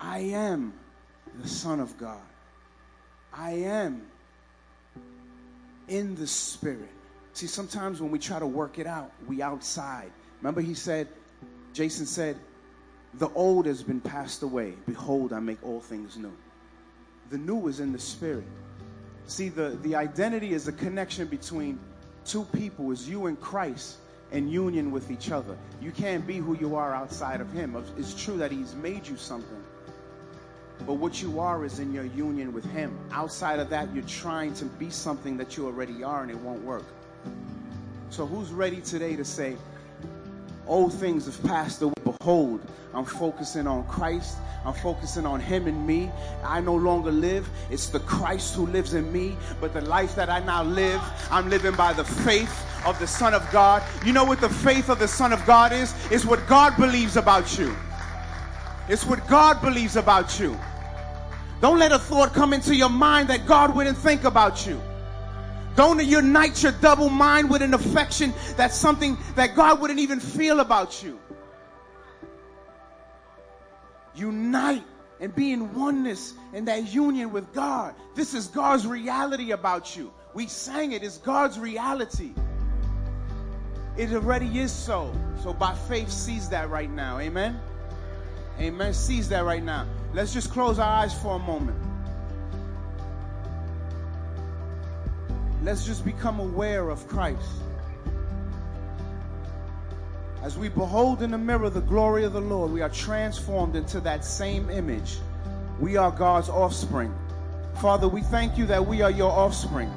I 0.00 0.18
am 0.20 0.72
the 1.42 1.48
Son 1.48 1.80
of 1.80 1.96
God. 1.98 2.20
I 3.32 3.52
am 3.52 4.02
in 5.88 6.14
the 6.14 6.26
Spirit. 6.26 6.90
See, 7.34 7.46
sometimes 7.46 8.00
when 8.00 8.10
we 8.10 8.18
try 8.18 8.38
to 8.38 8.46
work 8.46 8.78
it 8.78 8.86
out, 8.86 9.12
we 9.26 9.42
outside. 9.42 10.10
Remember, 10.44 10.60
he 10.60 10.74
said, 10.74 11.08
Jason 11.72 12.04
said, 12.04 12.36
The 13.14 13.30
old 13.30 13.64
has 13.64 13.82
been 13.82 14.02
passed 14.02 14.42
away. 14.42 14.74
Behold, 14.86 15.32
I 15.32 15.40
make 15.40 15.56
all 15.64 15.80
things 15.80 16.18
new. 16.18 16.36
The 17.30 17.38
new 17.38 17.66
is 17.66 17.80
in 17.80 17.92
the 17.92 17.98
spirit. 17.98 18.44
See, 19.26 19.48
the, 19.48 19.78
the 19.80 19.96
identity 19.96 20.52
is 20.52 20.68
a 20.68 20.72
connection 20.72 21.28
between 21.28 21.78
two 22.26 22.44
people, 22.52 22.90
is 22.90 23.08
you 23.08 23.24
and 23.24 23.40
Christ 23.40 23.96
in 24.32 24.46
union 24.50 24.90
with 24.90 25.10
each 25.10 25.30
other. 25.30 25.56
You 25.80 25.92
can't 25.92 26.26
be 26.26 26.36
who 26.36 26.58
you 26.58 26.76
are 26.76 26.94
outside 26.94 27.40
of 27.40 27.50
Him. 27.50 27.82
It's 27.96 28.12
true 28.22 28.36
that 28.36 28.52
He's 28.52 28.74
made 28.74 29.08
you 29.08 29.16
something, 29.16 29.64
but 30.80 30.94
what 30.94 31.22
you 31.22 31.40
are 31.40 31.64
is 31.64 31.78
in 31.78 31.90
your 31.90 32.04
union 32.04 32.52
with 32.52 32.66
Him. 32.66 32.98
Outside 33.12 33.60
of 33.60 33.70
that, 33.70 33.94
you're 33.94 34.04
trying 34.04 34.52
to 34.56 34.66
be 34.66 34.90
something 34.90 35.38
that 35.38 35.56
you 35.56 35.64
already 35.64 36.04
are, 36.04 36.20
and 36.20 36.30
it 36.30 36.36
won't 36.36 36.62
work. 36.62 36.84
So, 38.10 38.26
who's 38.26 38.50
ready 38.50 38.82
today 38.82 39.16
to 39.16 39.24
say, 39.24 39.56
Old 40.66 40.94
things 40.94 41.26
have 41.26 41.42
passed 41.44 41.82
away. 41.82 41.92
Behold, 42.04 42.60
I'm 42.94 43.04
focusing 43.04 43.66
on 43.66 43.86
Christ. 43.86 44.38
I'm 44.64 44.72
focusing 44.72 45.26
on 45.26 45.40
Him 45.40 45.66
and 45.66 45.86
me. 45.86 46.10
I 46.42 46.60
no 46.60 46.74
longer 46.74 47.12
live. 47.12 47.48
It's 47.70 47.88
the 47.88 48.00
Christ 48.00 48.54
who 48.54 48.66
lives 48.66 48.94
in 48.94 49.12
me. 49.12 49.36
But 49.60 49.74
the 49.74 49.82
life 49.82 50.14
that 50.16 50.30
I 50.30 50.40
now 50.40 50.62
live, 50.62 51.02
I'm 51.30 51.50
living 51.50 51.74
by 51.74 51.92
the 51.92 52.04
faith 52.04 52.66
of 52.86 52.98
the 52.98 53.06
Son 53.06 53.34
of 53.34 53.46
God. 53.50 53.82
You 54.06 54.12
know 54.12 54.24
what 54.24 54.40
the 54.40 54.48
faith 54.48 54.88
of 54.88 54.98
the 54.98 55.08
Son 55.08 55.32
of 55.32 55.44
God 55.44 55.72
is? 55.72 55.94
It's 56.10 56.24
what 56.24 56.46
God 56.46 56.76
believes 56.76 57.16
about 57.16 57.58
you. 57.58 57.74
It's 58.88 59.04
what 59.04 59.26
God 59.28 59.60
believes 59.60 59.96
about 59.96 60.40
you. 60.40 60.58
Don't 61.60 61.78
let 61.78 61.92
a 61.92 61.98
thought 61.98 62.32
come 62.32 62.52
into 62.52 62.74
your 62.74 62.90
mind 62.90 63.28
that 63.28 63.46
God 63.46 63.74
wouldn't 63.74 63.96
think 63.96 64.24
about 64.24 64.66
you. 64.66 64.80
Don't 65.76 66.04
unite 66.04 66.62
your 66.62 66.72
double 66.72 67.08
mind 67.08 67.50
with 67.50 67.62
an 67.62 67.74
affection 67.74 68.32
that's 68.56 68.76
something 68.76 69.18
that 69.34 69.56
God 69.56 69.80
wouldn't 69.80 70.00
even 70.00 70.20
feel 70.20 70.60
about 70.60 71.02
you. 71.02 71.18
unite 74.14 74.82
and 75.20 75.34
be 75.34 75.52
in 75.52 75.72
oneness 75.74 76.34
in 76.52 76.64
that 76.66 76.92
union 76.92 77.32
with 77.32 77.52
God. 77.52 77.94
This 78.14 78.34
is 78.34 78.48
God's 78.48 78.86
reality 78.86 79.52
about 79.52 79.96
you. 79.96 80.12
We 80.34 80.46
sang 80.46 80.92
it, 80.92 81.02
it's 81.02 81.18
God's 81.18 81.58
reality. 81.58 82.32
It 83.96 84.12
already 84.12 84.58
is 84.58 84.72
so. 84.72 85.12
So 85.42 85.52
by 85.52 85.74
faith, 85.74 86.10
seize 86.10 86.48
that 86.48 86.68
right 86.68 86.90
now. 86.90 87.18
Amen. 87.20 87.60
Amen. 88.58 88.92
Seize 88.92 89.28
that 89.28 89.44
right 89.44 89.62
now. 89.62 89.86
Let's 90.12 90.32
just 90.32 90.50
close 90.50 90.78
our 90.78 90.88
eyes 90.88 91.14
for 91.22 91.36
a 91.36 91.38
moment. 91.38 91.78
Let's 95.64 95.86
just 95.86 96.04
become 96.04 96.40
aware 96.40 96.90
of 96.90 97.08
Christ. 97.08 97.48
As 100.42 100.58
we 100.58 100.68
behold 100.68 101.22
in 101.22 101.30
the 101.30 101.38
mirror 101.38 101.70
the 101.70 101.80
glory 101.80 102.24
of 102.24 102.34
the 102.34 102.40
Lord, 102.40 102.70
we 102.70 102.82
are 102.82 102.90
transformed 102.90 103.74
into 103.74 103.98
that 104.00 104.26
same 104.26 104.68
image. 104.68 105.16
We 105.80 105.96
are 105.96 106.10
God's 106.10 106.50
offspring. 106.50 107.14
Father, 107.80 108.06
we 108.06 108.20
thank 108.20 108.58
you 108.58 108.66
that 108.66 108.86
we 108.86 109.00
are 109.00 109.10
your 109.10 109.32
offspring. 109.32 109.88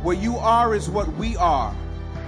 What 0.00 0.16
you 0.16 0.38
are 0.38 0.74
is 0.74 0.88
what 0.88 1.12
we 1.16 1.36
are. 1.36 1.76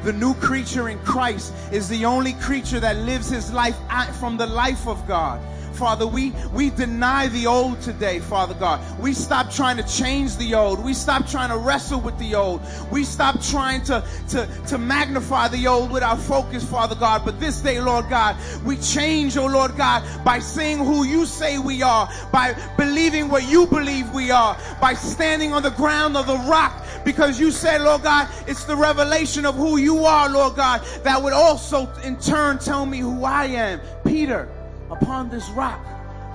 The 0.05 0.13
new 0.13 0.35
creature 0.35 0.91
in 0.91 0.99
Christ 0.99 1.55
is 1.73 1.89
the 1.89 2.05
only 2.05 2.35
creature 2.35 2.81
that 2.81 2.97
lives 2.99 3.31
his 3.31 3.51
life 3.51 3.79
from 4.21 4.37
the 4.37 4.47
life 4.47 4.87
of 4.87 5.09
God. 5.09 5.41
Father, 5.75 6.07
we, 6.07 6.33
we 6.53 6.71
deny 6.71 7.29
the 7.29 7.47
old 7.47 7.81
today, 7.83 8.19
Father 8.19 8.55
God. 8.55 8.81
We 9.01 9.13
stop 9.13 9.51
trying 9.51 9.77
to 9.77 9.83
change 9.85 10.37
the 10.37 10.55
old. 10.55 10.85
We 10.85 10.95
stop 10.95 11.27
trying 11.27 11.51
to 11.51 11.57
wrestle 11.57 12.01
with 12.01 12.19
the 12.19 12.35
old. 12.35 12.61
We 12.91 13.05
stop 13.05 13.41
trying 13.41 13.83
to, 13.85 14.05
to, 14.31 14.49
to 14.69 14.79
magnify 14.79 15.49
the 15.49 15.67
old 15.67 15.91
with 15.91 16.03
our 16.03 16.17
focus, 16.17 16.65
Father 16.69 16.95
God. 16.95 17.25
But 17.25 17.41
this 17.41 17.61
day, 17.61 17.81
Lord 17.81 18.09
God, 18.09 18.37
we 18.65 18.77
change, 18.77 19.37
oh 19.37 19.47
Lord 19.47 19.77
God, 19.77 20.03
by 20.25 20.39
saying 20.39 20.79
who 20.79 21.05
you 21.05 21.27
say 21.27 21.59
we 21.59 21.83
are, 21.83 22.09
by 22.33 22.55
believing 22.77 23.29
what 23.29 23.49
you 23.49 23.67
believe 23.67 24.11
we 24.13 24.31
are, 24.31 24.57
by 24.81 24.95
standing 24.95 25.53
on 25.53 25.63
the 25.63 25.71
ground 25.71 26.17
of 26.17 26.27
the 26.27 26.37
rock, 26.49 26.85
because 27.05 27.39
you 27.39 27.51
said, 27.51 27.81
Lord 27.83 28.03
God, 28.03 28.29
it's 28.47 28.65
the 28.65 28.77
revelation 28.77 29.47
of 29.47 29.55
who 29.55 29.77
you 29.77 30.05
are, 30.05 30.29
Lord 30.29 30.57
God, 30.57 30.83
that 31.05 31.23
would 31.23 31.33
also 31.33 31.89
in 32.03 32.17
turn 32.19 32.59
tell 32.59 32.85
me 32.85 32.99
who 32.99 33.25
I 33.25 33.47
am. 33.47 33.81
Peter, 34.05 34.49
Upon 34.91 35.29
this 35.29 35.49
rock, 35.51 35.85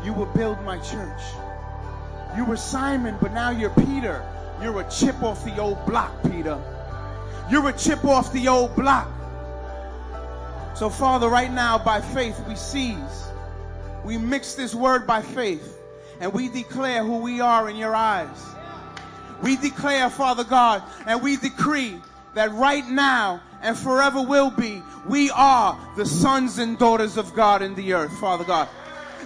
you 0.04 0.14
will 0.14 0.28
build 0.28 0.62
my 0.64 0.78
church. 0.80 1.22
You 2.38 2.46
were 2.46 2.58
Simon, 2.58 3.18
but 3.22 3.34
now 3.34 3.50
you're 3.50 3.70
Peter. 3.72 4.24
You're 4.62 4.82
a 4.82 4.90
chip 4.90 5.22
off 5.24 5.44
the 5.44 5.60
old 5.60 5.84
block, 5.86 6.12
Peter. 6.24 6.62
You're 7.50 7.70
a 7.70 7.74
chip 7.74 8.06
off 8.06 8.32
the 8.32 8.48
old 8.48 8.76
block. 8.76 9.10
So, 10.76 10.90
Father, 10.90 11.30
right 11.30 11.52
now, 11.52 11.78
by 11.78 12.02
faith, 12.02 12.40
we 12.48 12.56
seize. 12.56 13.28
We 14.04 14.18
mix 14.18 14.56
this 14.56 14.74
word 14.76 15.08
by 15.08 15.22
faith, 15.22 15.80
and 16.20 16.34
we 16.34 16.50
declare 16.50 17.04
who 17.04 17.18
we 17.18 17.42
are 17.42 17.70
in 17.70 17.76
your 17.76 17.96
eyes. 17.96 18.46
We 19.42 19.56
declare, 19.58 20.10
Father 20.10 20.44
God, 20.44 20.84
and 21.06 21.22
we 21.22 21.38
decree 21.38 22.00
that 22.34 22.52
right 22.54 22.88
now 22.88 23.42
and 23.62 23.78
forever 23.78 24.22
will 24.22 24.50
be, 24.50 24.82
we 25.08 25.30
are 25.32 25.78
the 25.96 26.06
sons 26.06 26.58
and 26.58 26.78
daughters 26.78 27.18
of 27.18 27.34
God 27.34 27.62
in 27.62 27.76
the 27.76 27.94
earth, 27.94 28.18
Father 28.20 28.44
God. 28.44 28.68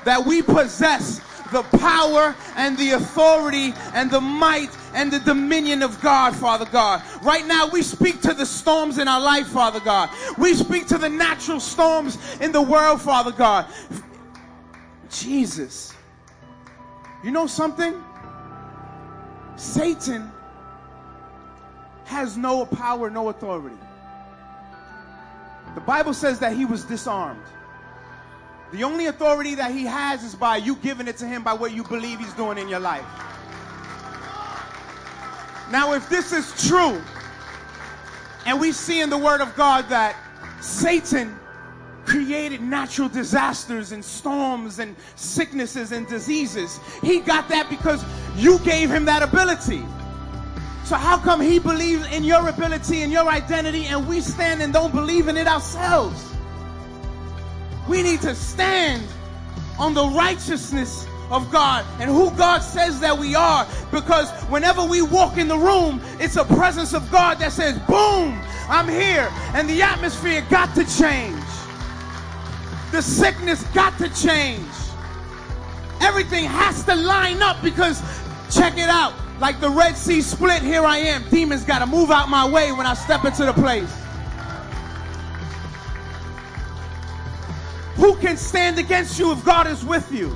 That 0.05 0.25
we 0.25 0.41
possess 0.41 1.21
the 1.51 1.63
power 1.79 2.35
and 2.55 2.77
the 2.77 2.91
authority 2.91 3.73
and 3.93 4.11
the 4.11 4.21
might 4.21 4.69
and 4.93 5.11
the 5.11 5.19
dominion 5.19 5.81
of 5.81 5.99
God, 6.01 6.35
Father 6.35 6.65
God. 6.65 7.01
Right 7.23 7.45
now, 7.45 7.69
we 7.69 7.81
speak 7.81 8.21
to 8.21 8.33
the 8.33 8.45
storms 8.45 8.97
in 8.97 9.07
our 9.07 9.21
life, 9.21 9.47
Father 9.47 9.79
God. 9.79 10.09
We 10.37 10.53
speak 10.53 10.87
to 10.87 10.97
the 10.97 11.09
natural 11.09 11.59
storms 11.59 12.17
in 12.41 12.51
the 12.51 12.61
world, 12.61 13.01
Father 13.01 13.31
God. 13.31 13.65
Jesus. 15.09 15.93
You 17.23 17.31
know 17.31 17.47
something? 17.47 18.03
Satan 19.55 20.31
has 22.07 22.37
no 22.37 22.65
power, 22.65 23.09
no 23.09 23.29
authority. 23.29 23.75
The 25.75 25.81
Bible 25.81 26.13
says 26.13 26.39
that 26.39 26.53
he 26.53 26.65
was 26.65 26.83
disarmed. 26.85 27.43
The 28.71 28.83
only 28.83 29.05
authority 29.05 29.55
that 29.55 29.71
he 29.71 29.83
has 29.83 30.23
is 30.23 30.33
by 30.33 30.57
you 30.57 30.75
giving 30.77 31.07
it 31.07 31.17
to 31.17 31.25
him 31.25 31.43
by 31.43 31.53
what 31.53 31.73
you 31.73 31.83
believe 31.83 32.19
he's 32.19 32.33
doing 32.33 32.57
in 32.57 32.67
your 32.67 32.79
life. 32.79 33.05
Now, 35.69 35.93
if 35.93 36.09
this 36.09 36.31
is 36.31 36.67
true, 36.67 37.01
and 38.45 38.59
we 38.59 38.71
see 38.71 39.01
in 39.01 39.09
the 39.09 39.17
Word 39.17 39.41
of 39.41 39.53
God 39.55 39.89
that 39.89 40.15
Satan 40.61 41.37
created 42.05 42.61
natural 42.61 43.09
disasters 43.09 43.91
and 43.91 44.03
storms 44.03 44.79
and 44.79 44.95
sicknesses 45.15 45.91
and 45.91 46.07
diseases, 46.07 46.79
he 47.03 47.19
got 47.19 47.49
that 47.49 47.69
because 47.69 48.03
you 48.37 48.59
gave 48.59 48.89
him 48.89 49.03
that 49.05 49.21
ability. 49.23 49.83
So 50.87 50.95
how 50.95 51.17
come 51.17 51.41
he 51.41 51.59
believes 51.59 52.07
in 52.13 52.23
your 52.23 52.47
ability 52.47 53.01
and 53.01 53.11
your 53.11 53.27
identity 53.27 53.87
and 53.87 54.07
we 54.07 54.21
stand 54.21 54.61
and 54.61 54.71
don't 54.71 54.93
believe 54.93 55.27
in 55.27 55.35
it 55.35 55.45
ourselves? 55.45 56.33
We 57.89 58.01
need 58.01 58.21
to 58.21 58.33
stand 58.33 59.05
on 59.77 59.93
the 59.93 60.05
righteousness 60.05 61.05
of 61.29 61.51
God 61.51 61.83
and 61.99 62.09
who 62.09 62.31
God 62.37 62.59
says 62.59 63.01
that 63.01 63.17
we 63.17 63.35
are 63.35 63.67
because 63.91 64.31
whenever 64.43 64.81
we 64.85 65.01
walk 65.01 65.37
in 65.37 65.49
the 65.49 65.57
room, 65.57 65.99
it's 66.21 66.37
a 66.37 66.45
presence 66.45 66.93
of 66.93 67.11
God 67.11 67.39
that 67.39 67.51
says, 67.51 67.77
boom, 67.79 68.41
I'm 68.69 68.87
here. 68.87 69.27
And 69.55 69.69
the 69.69 69.81
atmosphere 69.81 70.47
got 70.49 70.73
to 70.75 70.85
change. 70.97 71.43
The 72.93 73.01
sickness 73.01 73.61
got 73.73 73.97
to 73.97 74.07
change. 74.15 74.63
Everything 75.99 76.45
has 76.45 76.85
to 76.85 76.95
line 76.95 77.41
up 77.41 77.61
because 77.61 78.01
check 78.49 78.77
it 78.77 78.87
out. 78.87 79.13
Like 79.39 79.59
the 79.59 79.69
Red 79.69 79.95
Sea 79.95 80.21
split, 80.21 80.63
here 80.63 80.83
I 80.83 80.97
am. 80.97 81.23
Demons 81.29 81.63
got 81.63 81.79
to 81.79 81.85
move 81.85 82.09
out 82.09 82.27
my 82.27 82.49
way 82.49 82.71
when 82.71 82.87
I 82.87 82.95
step 82.95 83.23
into 83.23 83.45
the 83.45 83.53
place. 83.53 83.93
Who 87.95 88.15
can 88.15 88.37
stand 88.37 88.79
against 88.79 89.19
you 89.19 89.31
if 89.31 89.43
God 89.45 89.67
is 89.67 89.83
with 89.85 90.11
you? 90.11 90.35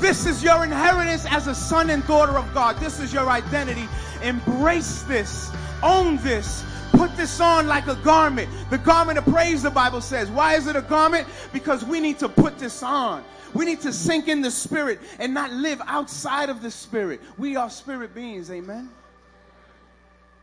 This 0.00 0.26
is 0.26 0.42
your 0.42 0.64
inheritance 0.64 1.24
as 1.30 1.46
a 1.46 1.54
son 1.54 1.88
and 1.90 2.06
daughter 2.06 2.36
of 2.36 2.52
God. 2.52 2.76
This 2.78 3.00
is 3.00 3.12
your 3.12 3.30
identity. 3.30 3.88
Embrace 4.22 5.02
this. 5.02 5.50
Own 5.82 6.16
this. 6.18 6.64
Put 6.92 7.16
this 7.16 7.40
on 7.40 7.66
like 7.66 7.86
a 7.86 7.96
garment. 7.96 8.48
The 8.70 8.78
garment 8.78 9.18
of 9.18 9.24
praise, 9.24 9.62
the 9.62 9.70
Bible 9.70 10.00
says. 10.00 10.30
Why 10.30 10.54
is 10.54 10.66
it 10.66 10.76
a 10.76 10.82
garment? 10.82 11.26
Because 11.52 11.84
we 11.84 12.00
need 12.00 12.18
to 12.18 12.28
put 12.28 12.58
this 12.58 12.82
on. 12.82 13.24
We 13.54 13.64
need 13.64 13.80
to 13.82 13.92
sink 13.92 14.28
in 14.28 14.42
the 14.42 14.50
spirit 14.50 15.00
and 15.18 15.32
not 15.32 15.52
live 15.52 15.80
outside 15.86 16.50
of 16.50 16.60
the 16.60 16.70
spirit. 16.70 17.20
We 17.38 17.56
are 17.56 17.70
spirit 17.70 18.14
beings, 18.14 18.50
amen. 18.50 18.90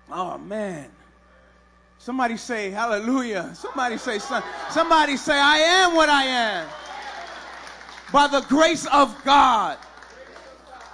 Oh 0.10 0.38
man. 0.38 0.89
Somebody 1.97 2.38
say 2.38 2.71
hallelujah. 2.71 3.52
Somebody 3.54 3.97
say 3.97 4.19
somebody 4.69 5.17
say 5.17 5.39
I 5.39 5.58
am 5.58 5.95
what 5.95 6.10
I 6.10 6.24
am. 6.24 6.69
By 8.12 8.28
the 8.28 8.41
grace 8.41 8.88
of 8.88 9.15
God. 9.24 9.78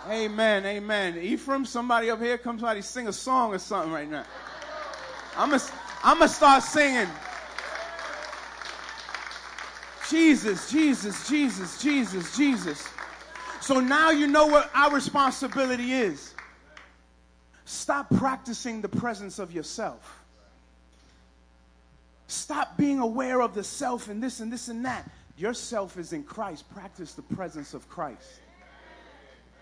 Amen. 0.10 0.66
Amen. 0.66 1.18
Ephraim, 1.18 1.66
somebody 1.66 2.10
up 2.10 2.22
here, 2.22 2.38
come 2.38 2.58
somebody 2.58 2.82
sing 2.82 3.08
a 3.08 3.14
song 3.14 3.54
or 3.54 3.60
something 3.60 3.92
right 3.92 4.10
now. 4.10 4.26
I'm 5.36 5.52
gonna 5.52 5.64
I'm 6.04 6.20
gonna 6.20 6.30
start 6.30 6.64
singing. 6.64 7.08
Jesus, 10.10 10.72
Jesus, 10.72 11.28
Jesus, 11.30 11.82
Jesus, 11.82 12.38
Jesus. 12.38 12.88
So 13.62 13.80
now 13.80 14.12
you 14.12 14.28
know 14.28 14.48
what 14.48 14.70
our 14.74 14.94
responsibility 14.94 15.94
is. 15.94 16.34
Stop 17.66 18.10
practicing 18.16 18.82
the 18.82 18.90
presence 18.90 19.40
of 19.40 19.52
yourself. 19.52 20.24
Stop 22.28 22.78
being 22.78 23.00
aware 23.00 23.42
of 23.42 23.54
the 23.54 23.64
self 23.64 24.10
and 24.10 24.22
this 24.22 24.40
and 24.40 24.52
this 24.52 24.68
and 24.68 24.86
that. 24.86 25.10
Yourself 25.38 25.98
is 25.98 26.14
in 26.14 26.24
Christ. 26.24 26.70
Practice 26.74 27.14
the 27.14 27.22
presence 27.22 27.74
of 27.74 27.88
Christ. 27.90 28.40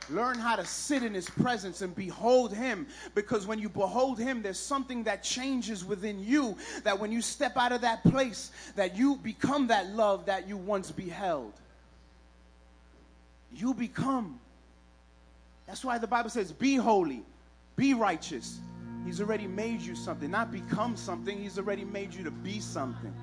Learn 0.09 0.37
how 0.37 0.55
to 0.55 0.65
sit 0.65 1.01
in 1.01 1.13
his 1.13 1.29
presence 1.29 1.81
and 1.81 1.95
behold 1.95 2.53
him 2.53 2.85
because 3.15 3.47
when 3.47 3.57
you 3.57 3.69
behold 3.69 4.19
him 4.19 4.43
there's 4.43 4.59
something 4.59 5.03
that 5.03 5.23
changes 5.23 5.83
within 5.83 6.23
you 6.23 6.55
that 6.83 6.99
when 6.99 7.11
you 7.11 7.21
step 7.21 7.57
out 7.57 7.71
of 7.71 7.81
that 7.81 8.03
place 8.03 8.51
that 8.75 8.95
you 8.95 9.15
become 9.17 9.67
that 9.67 9.89
love 9.89 10.27
that 10.27 10.47
you 10.47 10.57
once 10.57 10.91
beheld. 10.91 11.53
You 13.51 13.73
become. 13.73 14.39
That's 15.65 15.83
why 15.83 15.97
the 15.97 16.07
Bible 16.07 16.29
says 16.29 16.51
be 16.51 16.75
holy, 16.75 17.23
be 17.75 17.95
righteous. 17.95 18.59
He's 19.05 19.21
already 19.21 19.47
made 19.47 19.81
you 19.81 19.95
something, 19.95 20.29
not 20.29 20.51
become 20.51 20.97
something. 20.97 21.37
He's 21.37 21.57
already 21.57 21.85
made 21.85 22.13
you 22.13 22.23
to 22.23 22.31
be 22.31 22.59
something. 22.59 23.13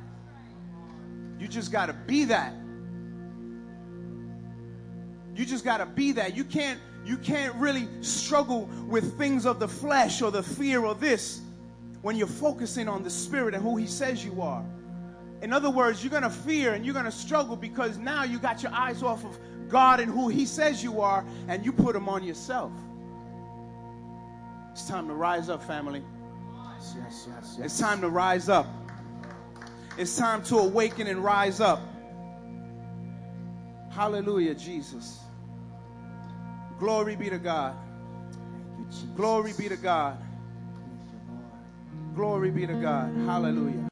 You 1.38 1.48
just 1.48 1.72
got 1.72 1.86
to 1.86 1.92
be 1.92 2.24
that. 2.26 2.54
You 5.34 5.44
just 5.44 5.64
got 5.64 5.78
to 5.78 5.86
be 5.86 6.12
that. 6.12 6.36
You 6.36 6.44
can't 6.44 6.80
you 7.04 7.16
can't 7.16 7.54
really 7.56 7.88
struggle 8.00 8.66
with 8.86 9.18
things 9.18 9.44
of 9.44 9.58
the 9.58 9.66
flesh 9.66 10.22
or 10.22 10.30
the 10.30 10.42
fear 10.42 10.84
or 10.84 10.94
this 10.94 11.40
when 12.02 12.16
you're 12.16 12.28
focusing 12.28 12.88
on 12.88 13.02
the 13.02 13.10
spirit 13.10 13.54
and 13.54 13.62
who 13.62 13.76
he 13.76 13.86
says 13.86 14.24
you 14.24 14.40
are. 14.40 14.64
In 15.40 15.52
other 15.52 15.70
words, 15.70 16.04
you're 16.04 16.10
going 16.12 16.22
to 16.22 16.30
fear 16.30 16.74
and 16.74 16.84
you're 16.84 16.94
going 16.94 17.04
to 17.04 17.10
struggle 17.10 17.56
because 17.56 17.98
now 17.98 18.22
you 18.22 18.38
got 18.38 18.62
your 18.62 18.72
eyes 18.72 19.02
off 19.02 19.24
of 19.24 19.36
God 19.72 19.98
and 19.98 20.12
who 20.12 20.28
He 20.28 20.44
says 20.44 20.84
you 20.84 21.00
are, 21.00 21.24
and 21.48 21.64
you 21.64 21.72
put 21.72 21.94
them 21.94 22.08
on 22.08 22.22
yourself. 22.22 22.70
It's 24.70 24.86
time 24.86 25.08
to 25.08 25.14
rise 25.14 25.48
up, 25.48 25.62
family. 25.64 26.02
Yes, 26.76 26.94
yes, 26.96 27.28
yes, 27.28 27.58
It's 27.58 27.78
time 27.78 28.00
to 28.02 28.08
rise 28.08 28.48
up. 28.48 28.66
It's 29.96 30.16
time 30.16 30.42
to 30.44 30.58
awaken 30.58 31.06
and 31.06 31.24
rise 31.24 31.60
up. 31.60 31.80
Hallelujah, 33.94 34.54
Jesus. 34.54 35.20
Glory 36.78 37.14
be 37.16 37.30
to 37.30 37.38
God. 37.38 37.76
Thank 38.32 38.78
you, 38.78 38.84
Jesus. 38.86 39.04
Glory 39.16 39.52
be 39.52 39.68
to 39.68 39.76
God. 39.76 40.18
Thank 40.74 41.12
you, 41.12 41.20
Lord. 41.28 42.16
Glory 42.16 42.50
be 42.50 42.66
to 42.66 42.74
God. 42.74 43.14
Hallelujah. 43.26 43.88